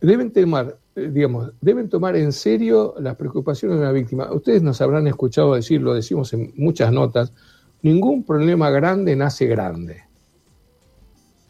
deben 0.00 0.32
tomar, 0.32 0.78
eh, 0.96 1.10
digamos, 1.12 1.52
deben 1.60 1.88
tomar 1.88 2.16
en 2.16 2.32
serio 2.32 2.94
las 2.98 3.16
preocupaciones 3.16 3.78
de 3.78 3.84
la 3.84 3.92
víctima. 3.92 4.32
Ustedes 4.32 4.62
nos 4.62 4.80
habrán 4.80 5.06
escuchado 5.06 5.54
decir, 5.54 5.82
lo 5.82 5.94
decimos 5.94 6.32
en 6.32 6.52
muchas 6.56 6.90
notas, 6.90 7.32
ningún 7.82 8.24
problema 8.24 8.70
grande 8.70 9.14
nace 9.14 9.46
grande. 9.46 10.04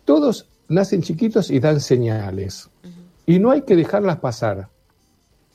Todos 0.05 0.49
nacen 0.69 1.03
chiquitos 1.03 1.51
y 1.51 1.61
dan 1.61 1.81
señales. 1.81 2.69
Y 3.25 3.39
no 3.39 3.53
hay 3.53 3.63
que 3.63 3.77
dejarlas 3.77 4.19
pasar. 4.19 4.69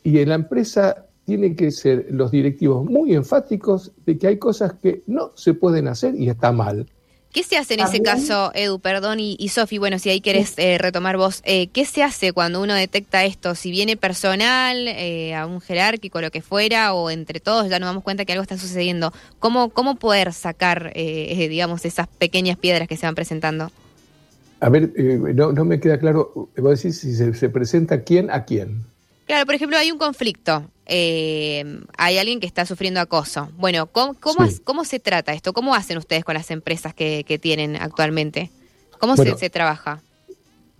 Y 0.03 0.19
en 0.19 0.29
la 0.29 0.35
empresa 0.35 1.05
tienen 1.25 1.57
que 1.57 1.71
ser 1.71 2.07
los 2.09 2.31
directivos 2.31 2.85
muy 2.85 3.13
enfáticos 3.13 3.91
de 4.05 4.17
que 4.17 4.27
hay 4.27 4.37
cosas 4.37 4.73
que 4.75 5.03
no 5.07 5.31
se 5.35 5.53
pueden 5.53 5.89
hacer 5.89 6.15
y 6.15 6.29
está 6.29 6.53
mal. 6.53 6.87
¿Qué 7.31 7.43
se 7.43 7.57
hace 7.57 7.75
en 7.75 7.81
ese 7.81 8.01
caso, 8.01 8.51
Edu, 8.55 8.79
perdón, 8.79 9.19
y, 9.19 9.49
Sofi, 9.49 9.77
bueno, 9.77 9.99
si 9.99 10.09
ahí 10.09 10.21
querés 10.21 10.53
eh, 10.57 10.77
retomar 10.77 11.17
vos, 11.17 11.41
eh, 11.45 11.67
¿qué 11.67 11.85
se 11.85 12.01
hace 12.01 12.31
cuando 12.31 12.61
uno 12.61 12.73
detecta 12.73 13.25
esto? 13.25 13.53
Si 13.53 13.69
viene 13.69 13.97
personal, 13.97 14.87
eh, 14.87 15.35
a 15.35 15.45
un 15.45 15.61
jerárquico, 15.61 16.21
lo 16.21 16.31
que 16.31 16.41
fuera, 16.41 16.93
o 16.93 17.09
entre 17.09 17.39
todos 17.39 17.69
ya 17.69 17.79
nos 17.79 17.89
damos 17.89 18.03
cuenta 18.03 18.25
que 18.25 18.31
algo 18.31 18.41
está 18.41 18.57
sucediendo, 18.57 19.13
¿cómo, 19.39 19.69
cómo 19.69 19.95
poder 19.95 20.33
sacar, 20.33 20.93
digamos, 20.93 21.85
esas 21.85 22.07
pequeñas 22.07 22.57
piedras 22.57 22.87
que 22.87 22.97
se 22.97 23.05
van 23.05 23.15
presentando? 23.15 23.71
A 24.59 24.69
ver, 24.69 24.91
no, 24.97 25.51
no, 25.51 25.65
me 25.65 25.79
queda 25.79 25.99
claro, 25.99 26.49
vos 26.57 26.81
decís 26.81 26.99
si 26.99 27.13
se, 27.13 27.33
se 27.33 27.49
presenta 27.49 28.01
quién 28.03 28.31
a 28.31 28.45
quién. 28.45 28.83
Claro, 29.27 29.45
por 29.45 29.55
ejemplo, 29.55 29.77
hay 29.77 29.91
un 29.91 29.97
conflicto. 29.97 30.71
Eh, 30.85 31.81
hay 31.97 32.17
alguien 32.17 32.39
que 32.39 32.47
está 32.47 32.65
sufriendo 32.65 33.01
acoso. 33.01 33.49
Bueno, 33.57 33.87
¿cómo, 33.87 34.15
cómo, 34.63 34.85
se 34.85 34.99
trata 34.99 35.33
esto? 35.33 35.51
¿Cómo 35.51 35.75
hacen 35.75 35.97
ustedes 35.97 36.23
con 36.23 36.35
las 36.35 36.49
empresas 36.49 36.93
que, 36.93 37.39
tienen 37.41 37.75
actualmente? 37.75 38.49
¿Cómo 38.99 39.17
se, 39.17 39.49
trabaja? 39.49 40.01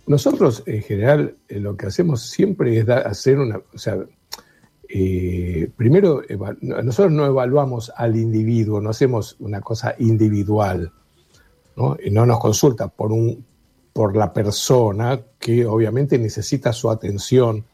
Nosotros, 0.06 0.62
en 0.64 0.82
general, 0.82 1.36
eh, 1.48 1.60
lo 1.60 1.76
que 1.76 1.86
hacemos 1.86 2.22
siempre 2.22 2.78
es 2.78 2.88
hacer 2.88 3.38
una. 3.38 3.60
O 3.74 3.78
sea, 3.78 3.98
eh, 4.88 5.70
primero, 5.76 6.22
nosotros 6.62 7.12
no 7.12 7.26
evaluamos 7.26 7.92
al 7.94 8.16
individuo, 8.16 8.80
no 8.80 8.88
hacemos 8.88 9.36
una 9.40 9.60
cosa 9.60 9.94
individual. 9.98 10.90
¿no? 11.76 11.98
Y 12.02 12.10
no 12.10 12.24
nos 12.24 12.40
consulta 12.40 12.88
por, 12.88 13.12
un, 13.12 13.44
por 13.92 14.16
la 14.16 14.32
persona 14.32 15.20
que 15.38 15.66
obviamente 15.66 16.18
necesita 16.18 16.72
su 16.72 16.90
atención 16.90 17.66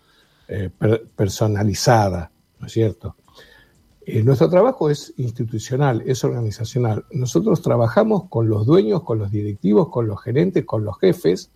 eh, 0.54 0.70
personalizada, 1.16 2.30
¿no 2.60 2.66
es 2.66 2.72
cierto? 2.72 3.16
Eh, 4.06 4.22
nuestro 4.22 4.50
trabajo 4.50 4.90
es 4.90 5.14
institucional, 5.16 6.02
es 6.06 6.22
organizacional. 6.24 7.06
Nosotros 7.10 7.62
trabajamos 7.62 8.28
con 8.28 8.48
los 8.48 8.66
dueños, 8.66 9.02
con 9.02 9.18
los 9.18 9.30
directivos, 9.30 9.88
con 9.88 10.06
los 10.06 10.22
gerentes, 10.22 10.64
con 10.66 10.84
los 10.84 10.98
jefes, 10.98 11.50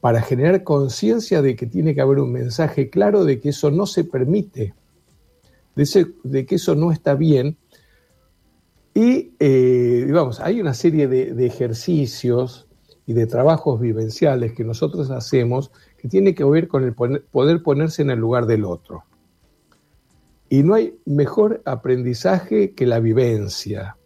para 0.00 0.20
generar 0.20 0.62
conciencia 0.62 1.40
de 1.40 1.56
que 1.56 1.66
tiene 1.66 1.94
que 1.94 2.02
haber 2.02 2.18
un 2.18 2.32
mensaje 2.32 2.90
claro 2.90 3.24
de 3.24 3.40
que 3.40 3.48
eso 3.48 3.70
no 3.70 3.86
se 3.86 4.04
permite, 4.04 4.74
de, 5.74 6.46
que 6.46 6.54
eso 6.54 6.74
no 6.74 6.92
está 6.92 7.14
bien. 7.14 7.56
Y, 8.92 9.32
eh, 9.38 10.04
digamos, 10.06 10.40
hay 10.40 10.60
una 10.60 10.74
serie 10.74 11.08
de, 11.08 11.46
ejercicios 11.46 12.66
y 13.06 13.14
de 13.14 13.26
trabajos 13.26 13.80
vivenciales 13.80 14.52
que 14.52 14.64
nosotros 14.64 15.10
hacemos 15.10 15.70
tiene 16.08 16.34
que 16.34 16.44
ver 16.44 16.68
con 16.68 16.84
el 16.84 16.94
poder 16.94 17.62
ponerse 17.62 18.02
en 18.02 18.10
el 18.10 18.18
lugar 18.18 18.46
del 18.46 18.64
otro. 18.64 19.04
Y 20.48 20.62
no 20.62 20.74
hay 20.74 20.98
mejor 21.04 21.62
aprendizaje 21.64 22.72
que 22.72 22.86
la 22.86 23.00
vivencia. 23.00 23.96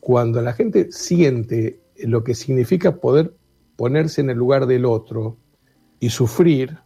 Cuando 0.00 0.40
la 0.42 0.52
gente 0.52 0.92
siente 0.92 1.80
lo 1.96 2.24
que 2.24 2.34
significa 2.34 2.96
poder 2.96 3.34
ponerse 3.76 4.20
en 4.20 4.30
el 4.30 4.38
lugar 4.38 4.66
del 4.66 4.84
otro 4.84 5.38
y 5.98 6.10
sufrir, 6.10 6.78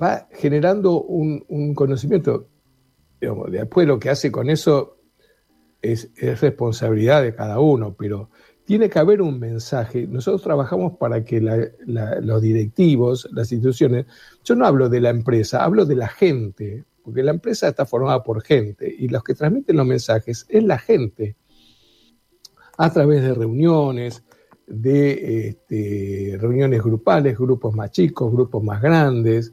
va 0.00 0.28
generando 0.32 1.02
un, 1.02 1.74
conocimiento. 1.74 2.48
después 3.48 3.86
lo 3.86 3.98
que 3.98 4.10
hace 4.10 4.30
con 4.30 4.50
eso 4.50 4.98
es, 5.80 6.10
responsabilidad 6.40 7.22
de 7.22 7.34
cada 7.34 7.60
uno, 7.60 7.94
pero 7.94 8.30
tiene 8.64 8.88
que 8.88 8.98
haber 8.98 9.22
un 9.22 9.38
mensaje. 9.38 10.06
Nosotros 10.06 10.42
trabajamos 10.42 10.96
para 10.96 11.24
que 11.24 11.40
los 11.40 12.42
directivos, 12.42 13.28
las 13.32 13.50
instituciones, 13.52 14.06
yo 14.44 14.54
no 14.54 14.66
hablo 14.66 14.88
de 14.88 15.00
la 15.00 15.10
empresa, 15.10 15.64
hablo 15.64 15.84
de 15.84 15.96
la 15.96 16.08
gente, 16.08 16.84
porque 17.02 17.22
la 17.22 17.32
empresa 17.32 17.68
está 17.68 17.84
formada 17.86 18.22
por 18.22 18.42
gente 18.42 18.94
y 18.96 19.08
los 19.08 19.24
que 19.24 19.34
transmiten 19.34 19.76
los 19.76 19.86
mensajes 19.86 20.46
es 20.48 20.62
la 20.62 20.78
gente, 20.78 21.36
a 22.78 22.92
través 22.92 23.22
de 23.22 23.34
reuniones, 23.34 24.22
de 24.66 25.48
este, 25.48 26.38
reuniones 26.40 26.82
grupales, 26.82 27.36
grupos 27.36 27.74
más 27.74 27.90
chicos, 27.90 28.32
grupos 28.32 28.62
más 28.62 28.80
grandes, 28.80 29.52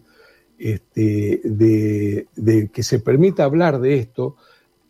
este, 0.58 1.42
de, 1.44 2.70
que 2.72 2.84
se 2.84 3.00
permita 3.00 3.44
hablar 3.44 3.80
de 3.80 3.96
esto. 3.96 4.36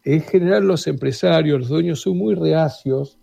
En 0.03 0.21
general 0.21 0.67
los 0.67 0.87
empresarios, 0.87 1.59
los 1.59 1.69
dueños 1.69 2.01
son 2.01 2.17
muy 2.17 2.35
reacios 2.35 3.19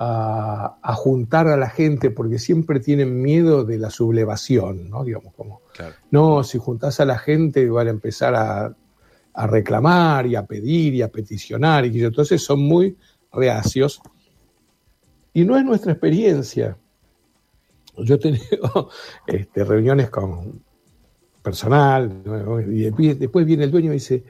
a, 0.00 0.94
juntar 0.94 1.48
a 1.48 1.56
la 1.56 1.68
gente 1.68 2.10
porque 2.10 2.38
siempre 2.38 2.78
tienen 2.78 3.20
miedo 3.20 3.64
de 3.64 3.78
la 3.78 3.90
sublevación, 3.90 4.88
¿no? 4.88 5.04
Digamos, 5.04 5.34
como, 5.34 5.62
no, 6.10 6.44
si 6.44 6.58
juntás 6.58 7.00
a 7.00 7.04
la 7.04 7.18
gente 7.18 7.68
van 7.68 7.88
a 7.88 7.90
empezar 7.90 8.34
a, 8.34 8.74
reclamar 9.46 10.26
y 10.26 10.34
a 10.34 10.44
pedir 10.44 10.94
y 10.94 11.02
a 11.02 11.12
peticionar, 11.12 11.86
y 11.86 12.02
entonces 12.02 12.42
son 12.42 12.58
muy 12.58 12.96
reacios. 13.32 14.00
Y 15.32 15.44
no 15.44 15.56
es 15.56 15.64
nuestra 15.64 15.92
experiencia. 15.92 16.76
Yo 17.98 18.16
he 18.16 18.18
tenido 18.18 18.90
este, 19.28 19.62
reuniones 19.62 20.10
con 20.10 20.60
personal, 21.40 22.20
y 22.68 22.90
después 23.14 23.46
viene 23.46 23.62
el 23.62 23.70
dueño 23.70 23.92
y 23.92 23.94
dice, 23.94 24.24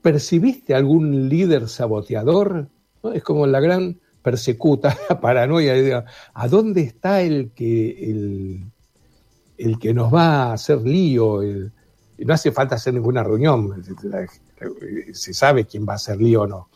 ¿percibiste 0.00 0.74
algún 0.74 1.28
líder 1.28 1.68
saboteador? 1.68 2.70
Es 3.12 3.22
como 3.22 3.46
la 3.46 3.60
gran 3.60 4.00
persecuta, 4.24 4.96
la 5.10 5.20
paranoia, 5.20 6.04
¿a 6.32 6.48
dónde 6.48 6.80
está 6.80 7.20
el 7.20 7.50
que, 7.50 7.90
el, 8.10 8.64
el 9.58 9.78
que 9.78 9.92
nos 9.92 10.12
va 10.12 10.44
a 10.44 10.52
hacer 10.54 10.80
lío? 10.80 11.40
no 12.16 12.32
hace 12.32 12.52
falta 12.52 12.76
hacer 12.76 12.94
ninguna 12.94 13.22
reunión, 13.22 13.84
se 15.12 15.34
sabe 15.34 15.66
quién 15.66 15.84
va 15.86 15.92
a 15.92 15.96
hacer 15.96 16.16
lío 16.16 16.42
o 16.42 16.46
no, 16.46 16.68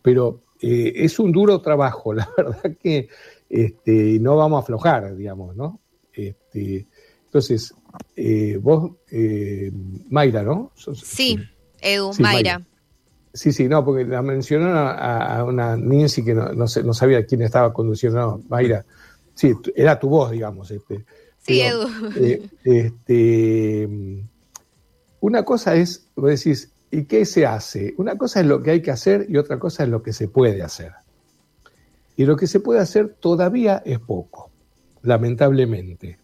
pero 0.00 0.44
eh, 0.60 0.92
es 0.94 1.18
un 1.18 1.32
duro 1.32 1.60
trabajo, 1.60 2.14
la 2.14 2.28
verdad 2.36 2.76
que 2.80 3.08
este, 3.48 4.18
no 4.20 4.36
vamos 4.36 4.58
a 4.58 4.62
aflojar, 4.62 5.16
digamos, 5.16 5.56
¿no? 5.56 5.80
Este, 6.12 6.86
entonces, 7.24 7.74
eh, 8.14 8.58
vos, 8.60 8.92
eh, 9.10 9.72
Mayra, 10.08 10.42
¿no? 10.42 10.72
sí, 10.94 11.38
Edu, 11.80 12.12
Mayra. 12.20 12.62
Sí, 13.34 13.52
sí, 13.52 13.66
no, 13.66 13.84
porque 13.84 14.04
la 14.04 14.20
mencionó 14.20 14.68
a, 14.76 15.42
una 15.44 15.76
Nancy 15.76 16.22
que 16.22 16.34
no, 16.34 16.52
no, 16.52 16.66
sabía 16.66 17.24
quién 17.24 17.42
estaba 17.42 17.72
conduciendo, 17.72 18.20
no, 18.20 18.42
Mayra. 18.48 18.84
Sí, 19.34 19.54
era 19.74 19.98
tu 19.98 20.08
voz, 20.10 20.30
digamos. 20.30 20.70
Este, 20.70 21.04
sí, 21.38 21.62
Edu. 21.62 21.88
Eh, 22.16 22.46
este, 22.62 23.88
una 25.20 25.44
cosa 25.44 25.74
es, 25.76 26.08
vos 26.14 26.30
decís, 26.30 26.70
¿y 26.90 27.04
qué 27.04 27.24
se 27.24 27.46
hace? 27.46 27.94
Una 27.96 28.18
cosa 28.18 28.40
es 28.40 28.46
lo 28.46 28.62
que 28.62 28.72
hay 28.72 28.82
que 28.82 28.90
hacer 28.90 29.26
y 29.28 29.38
otra 29.38 29.58
cosa 29.58 29.84
es 29.84 29.88
lo 29.88 30.02
que 30.02 30.12
se 30.12 30.28
puede 30.28 30.62
hacer. 30.62 30.92
Y 32.16 32.26
lo 32.26 32.36
que 32.36 32.46
se 32.46 32.60
puede 32.60 32.80
hacer 32.80 33.16
todavía 33.18 33.82
es 33.86 33.98
poco, 33.98 34.50
lamentablemente. 35.00 36.18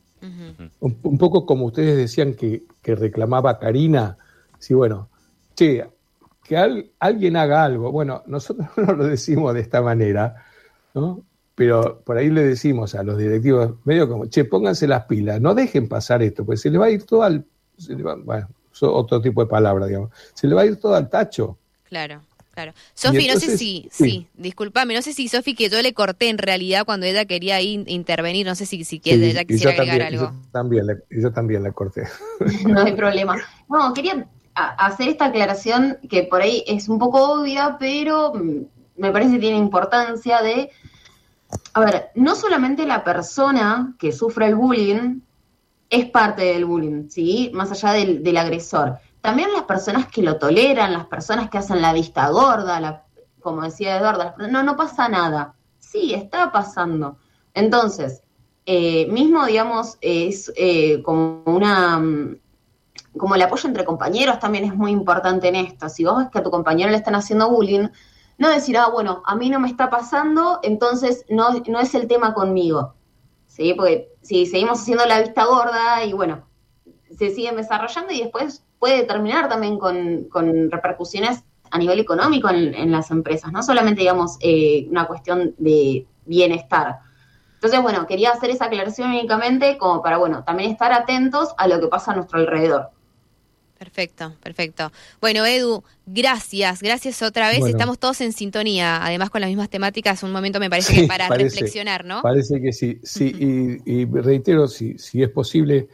un, 0.81 1.19
poco 1.19 1.47
como 1.47 1.67
ustedes 1.67 1.97
decían 1.97 2.35
que, 2.35 2.65
que 2.83 2.95
reclamaba 2.95 3.59
Karina, 3.59 4.19
sí, 4.59 4.75
bueno, 4.75 5.09
che, 5.55 5.87
que 6.49 6.57
alguien 6.99 7.37
haga 7.37 7.63
algo. 7.63 7.93
Bueno, 7.93 8.23
nosotros 8.27 8.67
no 8.77 8.95
lo 8.95 9.07
decimos 9.07 9.55
de 9.55 9.61
esta 9.61 9.83
manera, 9.83 10.47
¿no? 10.95 11.23
Pero 11.55 12.01
por 12.05 12.17
ahí 12.17 12.31
le 12.31 12.45
decimos 12.45 12.95
a 12.95 13.03
los 13.03 13.19
directivos, 13.19 13.75
medio 13.85 14.09
como, 14.09 14.27
che, 14.27 14.45
pónganse 14.45 14.87
las 14.87 15.05
pilas, 15.05 15.41
no 15.41 15.55
dejen 15.55 15.89
pasar 15.89 16.23
esto, 16.23 16.45
pues 16.45 16.61
se 16.61 16.71
le 16.71 16.79
va 16.79 16.87
a 16.87 16.91
ir 16.91 17.05
todo 17.05 17.23
al. 17.23 17.45
bueno, 18.25 18.49
otro 18.81 19.21
tipo 19.21 19.43
de 19.43 19.51
palabra, 19.51 19.87
digamos. 19.87 20.11
Se 20.35 20.47
le 20.47 20.55
va 20.55 20.63
a 20.63 20.67
ir 20.67 20.77
todo 20.77 20.95
al 20.95 21.09
tacho. 21.11 21.59
Claro. 21.85 22.23
Claro. 22.55 22.73
Sofi, 22.93 23.29
no 23.29 23.39
sé 23.39 23.57
si, 23.57 23.89
sí, 23.93 24.27
discúlpame, 24.35 24.93
no 24.93 25.01
sé 25.01 25.13
si 25.13 25.29
Sofi 25.29 25.55
que 25.55 25.69
yo 25.69 25.81
le 25.81 25.95
corté 25.95 26.29
en 26.29 26.39
realidad 26.39 26.85
cuando 26.85 27.07
ella 27.07 27.25
quería 27.25 27.61
intervenir, 27.61 28.47
no 28.47 28.57
sé 28.57 28.67
si, 28.67 28.83
si 28.85 28.99
quiere, 28.99 29.31
ella 29.31 29.45
quisiera 29.45 29.75
agregar 29.75 30.03
algo. 30.03 30.23
Yo 30.25 30.51
también, 30.51 30.87
yo 31.09 31.33
también 31.33 31.63
le 31.63 31.71
corté. 31.71 32.09
No 32.67 32.81
hay 32.83 32.95
problema. 32.95 33.37
No, 33.69 33.95
quería 33.95 34.27
hacer 34.67 35.09
esta 35.09 35.27
aclaración 35.27 35.99
que 36.09 36.25
por 36.25 36.43
ahí 36.43 36.65
es 36.67 36.89
un 36.89 36.99
poco 36.99 37.41
obvia, 37.41 37.77
pero 37.79 38.33
mm, 38.35 38.67
me 38.97 39.13
parece 39.13 39.33
que 39.33 39.41
tiene 39.41 39.57
importancia 39.57 40.43
de, 40.43 40.71
a 41.75 41.81
ver, 41.81 42.11
no 42.15 42.35
solamente 42.35 42.87
la 42.87 43.05
persona 43.05 43.95
que 43.99 44.13
sufre 44.13 44.47
el 44.47 44.57
bullying 44.57 45.21
es 45.91 46.11
parte 46.11 46.43
del 46.43 46.65
bullying, 46.65 47.09
¿sí? 47.09 47.51
Más 47.55 47.71
allá 47.73 47.93
del, 47.93 48.37
agresor. 48.37 48.99
También 49.21 49.53
las 49.53 49.63
personas 49.63 50.07
que 50.07 50.23
lo 50.23 50.37
toleran, 50.37 50.93
las 50.93 51.07
personas 51.07 51.49
que 51.49 51.59
hacen 51.59 51.81
la 51.81 51.93
vista 51.93 52.29
gorda, 52.29 53.05
como 53.41 53.63
decía 53.63 53.97
Eduardo, 53.97 54.35
no, 54.51 54.63
no 54.63 54.77
pasa 54.77 55.09
nada. 55.09 55.55
Sí, 55.79 56.13
está 56.13 56.53
pasando. 56.53 57.17
Entonces, 57.55 58.23
eh, 58.67 59.07
mismo, 59.11 59.47
digamos, 59.47 59.97
es 60.03 60.53
eh, 60.57 61.03
como 61.03 61.43
una 61.47 61.99
mm, 61.99 62.37
como 63.17 63.35
el 63.35 63.43
apoyo 63.43 63.69
entre 63.69 63.85
compañeros 63.85 64.39
también 64.39 64.65
es 64.65 64.75
muy 64.75 64.91
importante 64.91 65.49
en 65.49 65.57
esto. 65.57 65.89
Si 65.89 66.05
vos 66.05 66.19
ves 66.19 66.29
que 66.31 66.39
a 66.39 66.43
tu 66.43 66.51
compañero 66.51 66.91
le 66.91 66.97
están 66.97 67.15
haciendo 67.15 67.51
bullying, 67.51 67.89
no 68.39 68.49
decir, 68.49 68.77
ah, 68.79 68.89
bueno, 68.89 69.23
a 69.27 69.35
mí 69.35 69.51
no 69.51 69.59
me 69.59 69.69
está 69.69 69.91
pasando, 69.91 70.61
entonces 70.63 71.25
no, 71.29 71.51
no 71.67 71.81
es 71.81 71.95
el 71.95 72.07
tema 72.07 72.35
conmigo. 72.35 72.95
¿Sí? 73.47 73.75
Porque 73.75 74.13
si 74.23 74.47
seguimos 74.47 74.81
haciendo 74.81 75.05
la 75.07 75.21
vista 75.21 75.45
gorda 75.47 76.05
y 76.05 76.13
bueno, 76.13 76.47
se 77.17 77.31
siguen 77.31 77.57
desarrollando 77.57 78.13
y 78.13 78.21
después 78.21 78.65
puede 78.79 79.03
terminar 79.05 79.49
también 79.49 79.79
con, 79.79 80.71
repercusiones 80.71 81.45
a 81.71 81.79
nivel 81.79 81.99
económico 81.99 82.49
en, 82.49 82.91
las 82.93 83.11
empresas, 83.11 83.53
no 83.53 83.63
solamente, 83.63 84.01
digamos, 84.01 84.37
eh, 84.41 84.87
una 84.91 85.07
cuestión 85.07 85.55
de 85.59 86.07
bienestar. 86.25 87.01
Entonces, 87.55 87.83
bueno, 87.83 88.07
quería 88.07 88.31
hacer 88.31 88.51
esa 88.51 88.67
aclaración 88.67 89.11
únicamente 89.11 89.77
como 89.79 90.01
para, 90.01 90.19
bueno, 90.19 90.45
también 90.45 90.71
estar 90.71 90.93
atentos 90.93 91.55
a 91.59 91.67
lo 91.67 91.81
que 91.81 91.89
pasa 91.89 92.13
a 92.13 92.15
nuestro 92.15 92.39
alrededor. 92.39 92.91
Perfecto, 93.79 94.35
perfecto. 94.43 94.91
Bueno, 95.21 95.47
Edu, 95.47 95.85
gracias, 96.05 96.83
gracias 96.83 97.23
otra 97.23 97.49
vez. 97.49 97.65
Estamos 97.65 98.01
todos 98.01 98.21
en 98.21 98.33
sintonía, 98.33 99.05
además 99.05 99.31
con 99.31 99.41
las 99.41 99.49
mismas 99.49 99.71
temáticas, 99.71 100.25
un 100.25 100.33
momento 100.33 100.59
me 100.59 100.69
parece 100.69 100.95
que 100.95 101.07
para 101.07 101.29
reflexionar, 101.29 102.05
¿no? 102.05 102.21
Parece 102.23 102.61
que 102.61 102.73
sí, 102.73 102.99
sí, 103.05 103.81
y, 103.87 104.05
reitero, 104.05 104.67
si, 104.67 104.99
si 104.99 105.23
es 105.23 105.31
posible, 105.31 105.87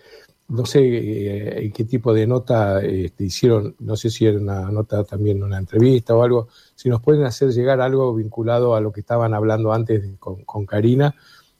no 0.48 0.64
sé 0.64 0.80
eh, 0.82 1.72
qué 1.74 1.84
tipo 1.84 2.14
de 2.14 2.26
nota 2.26 2.82
este, 2.82 3.24
hicieron, 3.24 3.76
no 3.80 3.96
sé 3.96 4.08
si 4.08 4.24
era 4.24 4.38
una 4.38 4.70
nota 4.70 5.04
también, 5.04 5.42
una 5.42 5.58
entrevista 5.58 6.14
o 6.14 6.22
algo, 6.22 6.48
si 6.74 6.88
nos 6.88 7.02
pueden 7.02 7.24
hacer 7.24 7.50
llegar 7.50 7.82
algo 7.82 8.14
vinculado 8.14 8.74
a 8.74 8.80
lo 8.80 8.92
que 8.92 9.00
estaban 9.00 9.34
hablando 9.34 9.74
antes 9.74 10.02
con, 10.18 10.42
con 10.44 10.64
Karina, 10.64 11.14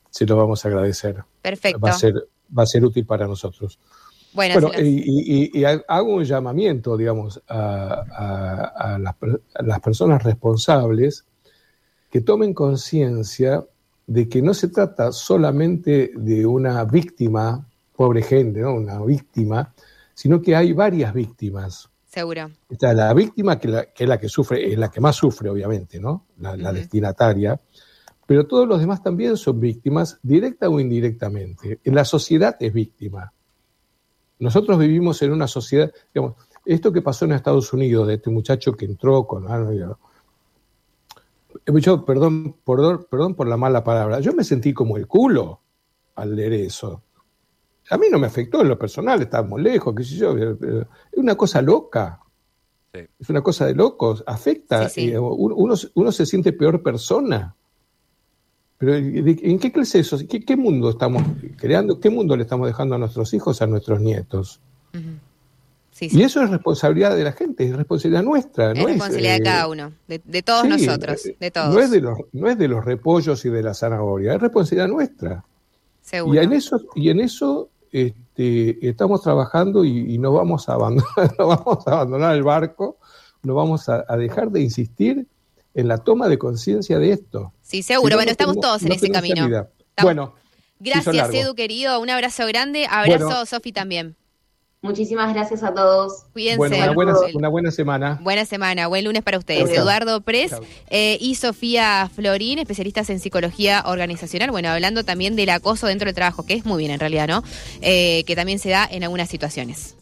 se 0.08 0.24
lo 0.24 0.36
vamos 0.36 0.64
a 0.64 0.68
agradecer. 0.68 1.22
Perfecto. 1.42 1.80
Va 1.80 1.90
a 1.90 1.98
ser, 1.98 2.14
va 2.56 2.62
a 2.62 2.66
ser 2.66 2.82
útil 2.82 3.04
para 3.04 3.26
nosotros. 3.26 3.78
Bueno, 4.34 4.72
y, 4.76 5.64
hago 5.64 6.14
un 6.14 6.24
llamamiento, 6.24 6.96
digamos, 6.96 7.40
a, 7.48 8.98
las, 8.98 9.80
personas 9.80 10.22
responsables 10.24 11.24
que 12.10 12.20
tomen 12.20 12.52
conciencia 12.52 13.64
de 14.06 14.28
que 14.28 14.42
no 14.42 14.52
se 14.52 14.68
trata 14.68 15.12
solamente 15.12 16.10
de 16.16 16.44
una 16.44 16.84
víctima, 16.84 17.66
pobre 17.96 18.22
gente, 18.22 18.60
¿no? 18.60 18.74
Una 18.74 19.00
víctima, 19.04 19.72
sino 20.12 20.42
que 20.42 20.56
hay 20.56 20.72
varias 20.72 21.14
víctimas. 21.14 21.88
Seguro. 22.04 22.50
Está 22.68 22.92
la 22.92 23.14
víctima, 23.14 23.58
que, 23.58 23.88
es 23.96 24.08
la 24.08 24.18
que 24.18 24.28
sufre, 24.28 24.72
es 24.72 24.78
la 24.78 24.90
que 24.90 25.00
más 25.00 25.16
sufre, 25.16 25.48
obviamente, 25.48 26.00
¿no? 26.00 26.26
La, 26.38 26.72
destinataria. 26.72 27.58
Pero 28.26 28.46
todos 28.46 28.66
los 28.66 28.80
demás 28.80 29.02
también 29.02 29.36
son 29.36 29.60
víctimas, 29.60 30.18
directa 30.22 30.68
o 30.68 30.80
indirectamente. 30.80 31.80
En 31.84 31.94
la 31.94 32.04
sociedad 32.04 32.56
es 32.58 32.72
víctima. 32.72 33.32
Nosotros 34.38 34.78
vivimos 34.78 35.20
en 35.22 35.32
una 35.32 35.46
sociedad, 35.46 35.92
digamos, 36.12 36.34
esto 36.64 36.92
que 36.92 37.02
pasó 37.02 37.24
en 37.24 37.32
Estados 37.32 37.72
Unidos, 37.72 38.06
de 38.08 38.14
este 38.14 38.30
muchacho 38.30 38.72
que 38.72 38.86
entró 38.86 39.26
con... 39.26 39.46
yo, 41.66 42.04
perdón, 42.04 42.56
perdón, 42.64 43.06
perdón 43.10 43.34
por 43.34 43.46
la 43.46 43.56
mala 43.56 43.84
palabra, 43.84 44.20
yo 44.20 44.32
me 44.32 44.44
sentí 44.44 44.72
como 44.72 44.96
el 44.96 45.06
culo 45.06 45.60
al 46.16 46.34
leer 46.34 46.54
eso. 46.54 47.02
A 47.90 47.98
mí 47.98 48.06
no 48.10 48.18
me 48.18 48.26
afectó 48.26 48.62
en 48.62 48.68
lo 48.68 48.78
personal, 48.78 49.20
estábamos 49.20 49.60
lejos, 49.60 49.94
qué 49.94 50.04
sé 50.04 50.16
yo, 50.16 50.36
es 50.36 50.86
una 51.16 51.36
cosa 51.36 51.60
loca. 51.60 52.20
Es 52.92 53.28
una 53.28 53.42
cosa 53.42 53.66
de 53.66 53.74
locos, 53.74 54.22
afecta. 54.26 54.88
uno, 55.18 55.74
uno, 55.94 56.12
se 56.12 56.26
siente 56.26 56.52
peor 56.52 56.82
persona. 56.82 57.56
Pero 58.84 58.94
¿en 58.96 59.58
qué 59.58 59.72
clase 59.72 60.00
eso? 60.00 60.18
¿Qué, 60.28 60.44
¿Qué, 60.44 60.56
mundo 60.56 60.90
estamos 60.90 61.22
creando? 61.56 62.00
¿Qué 62.00 62.10
mundo 62.10 62.36
le 62.36 62.42
estamos 62.42 62.66
dejando 62.66 62.94
a 62.94 62.98
nuestros 62.98 63.32
hijos, 63.34 63.62
a 63.62 63.66
nuestros 63.66 64.00
nietos? 64.00 64.60
Y 66.00 66.22
eso 66.22 66.42
es 66.42 66.50
responsabilidad 66.50 67.16
de 67.16 67.22
la 67.22 67.32
gente, 67.32 67.64
es 67.64 67.76
responsabilidad 67.76 68.22
nuestra. 68.22 68.72
Es 68.72 68.82
responsabilidad 68.82 69.32
de 69.32 69.38
eh, 69.38 69.42
cada 69.42 69.68
uno, 69.68 69.92
de, 70.08 70.42
todos 70.42 70.66
nosotros, 70.66 71.24
eh, 71.24 71.36
de 71.38 71.50
todos. 71.50 71.72
No 71.72 71.80
es 71.80 71.90
de, 71.90 72.00
los, 72.00 72.18
no 72.32 72.48
es 72.48 72.58
de 72.58 72.68
los 72.68 72.84
repollos 72.84 73.44
y 73.44 73.48
de 73.48 73.62
la 73.62 73.74
zanahoria, 73.74 74.34
es 74.34 74.40
responsabilidad 74.40 74.88
nuestra. 74.88 75.44
Seguro. 76.02 76.34
Y 76.34 76.44
en 76.44 76.52
eso, 76.52 76.80
y 76.96 77.08
en 77.10 77.20
eso 77.20 77.70
este, 77.92 78.88
estamos 78.88 79.22
trabajando 79.22 79.84
y, 79.84 80.18
no 80.18 80.32
vamos 80.32 80.68
a 80.68 80.74
abandonar, 80.74 81.08
no 81.38 81.46
vamos 81.46 81.86
a 81.86 81.92
abandonar 81.92 82.34
el 82.34 82.42
barco, 82.42 82.98
no 83.44 83.54
vamos 83.54 83.88
a, 83.88 84.04
dejar 84.16 84.50
de 84.50 84.62
insistir 84.62 85.26
en 85.74 85.88
la 85.88 85.98
toma 85.98 86.28
de 86.28 86.38
conciencia 86.38 86.98
de 86.98 87.12
esto. 87.12 87.52
Sí, 87.62 87.82
seguro. 87.82 88.16
bueno, 88.16 88.30
estamos 88.30 88.58
todos 88.60 88.82
en 88.82 88.92
ese 88.92 89.10
camino. 89.10 89.68
Bueno. 90.00 90.34
Gracias, 90.80 91.32
Edu, 91.32 91.54
querido. 91.54 92.00
Un 92.00 92.10
abrazo 92.10 92.46
grande. 92.46 92.86
Abrazo, 92.90 93.46
Sofi, 93.46 93.72
también. 93.72 94.16
Muchísimas 94.84 95.32
gracias 95.32 95.62
a 95.62 95.72
todos. 95.72 96.24
Cuídense. 96.34 96.58
Bueno, 96.58 97.16
una 97.32 97.48
buena, 97.48 97.70
semana. 97.70 98.20
Buena 98.22 98.44
semana, 98.44 98.86
buen 98.86 99.02
lunes 99.06 99.22
para 99.22 99.38
ustedes. 99.38 99.70
Eduardo 99.70 100.20
Pres 100.20 100.52
eh, 100.90 101.16
y 101.22 101.36
Sofía 101.36 102.10
Florín, 102.14 102.58
especialistas 102.58 103.08
en 103.08 103.18
psicología 103.18 103.82
organizacional. 103.86 104.50
Bueno, 104.50 104.68
hablando 104.68 105.02
también 105.02 105.36
del 105.36 105.48
acoso 105.48 105.86
dentro 105.86 106.04
del 106.04 106.14
trabajo, 106.14 106.44
que 106.44 106.52
es 106.52 106.66
muy 106.66 106.80
bien 106.80 106.90
en 106.90 107.00
realidad, 107.00 107.28
¿no? 107.28 107.42
Eh, 107.80 108.24
que 108.26 108.36
también 108.36 108.58
se 108.58 108.68
da 108.68 108.86
en 108.90 109.04
algunas 109.04 109.30
situaciones. 109.30 109.96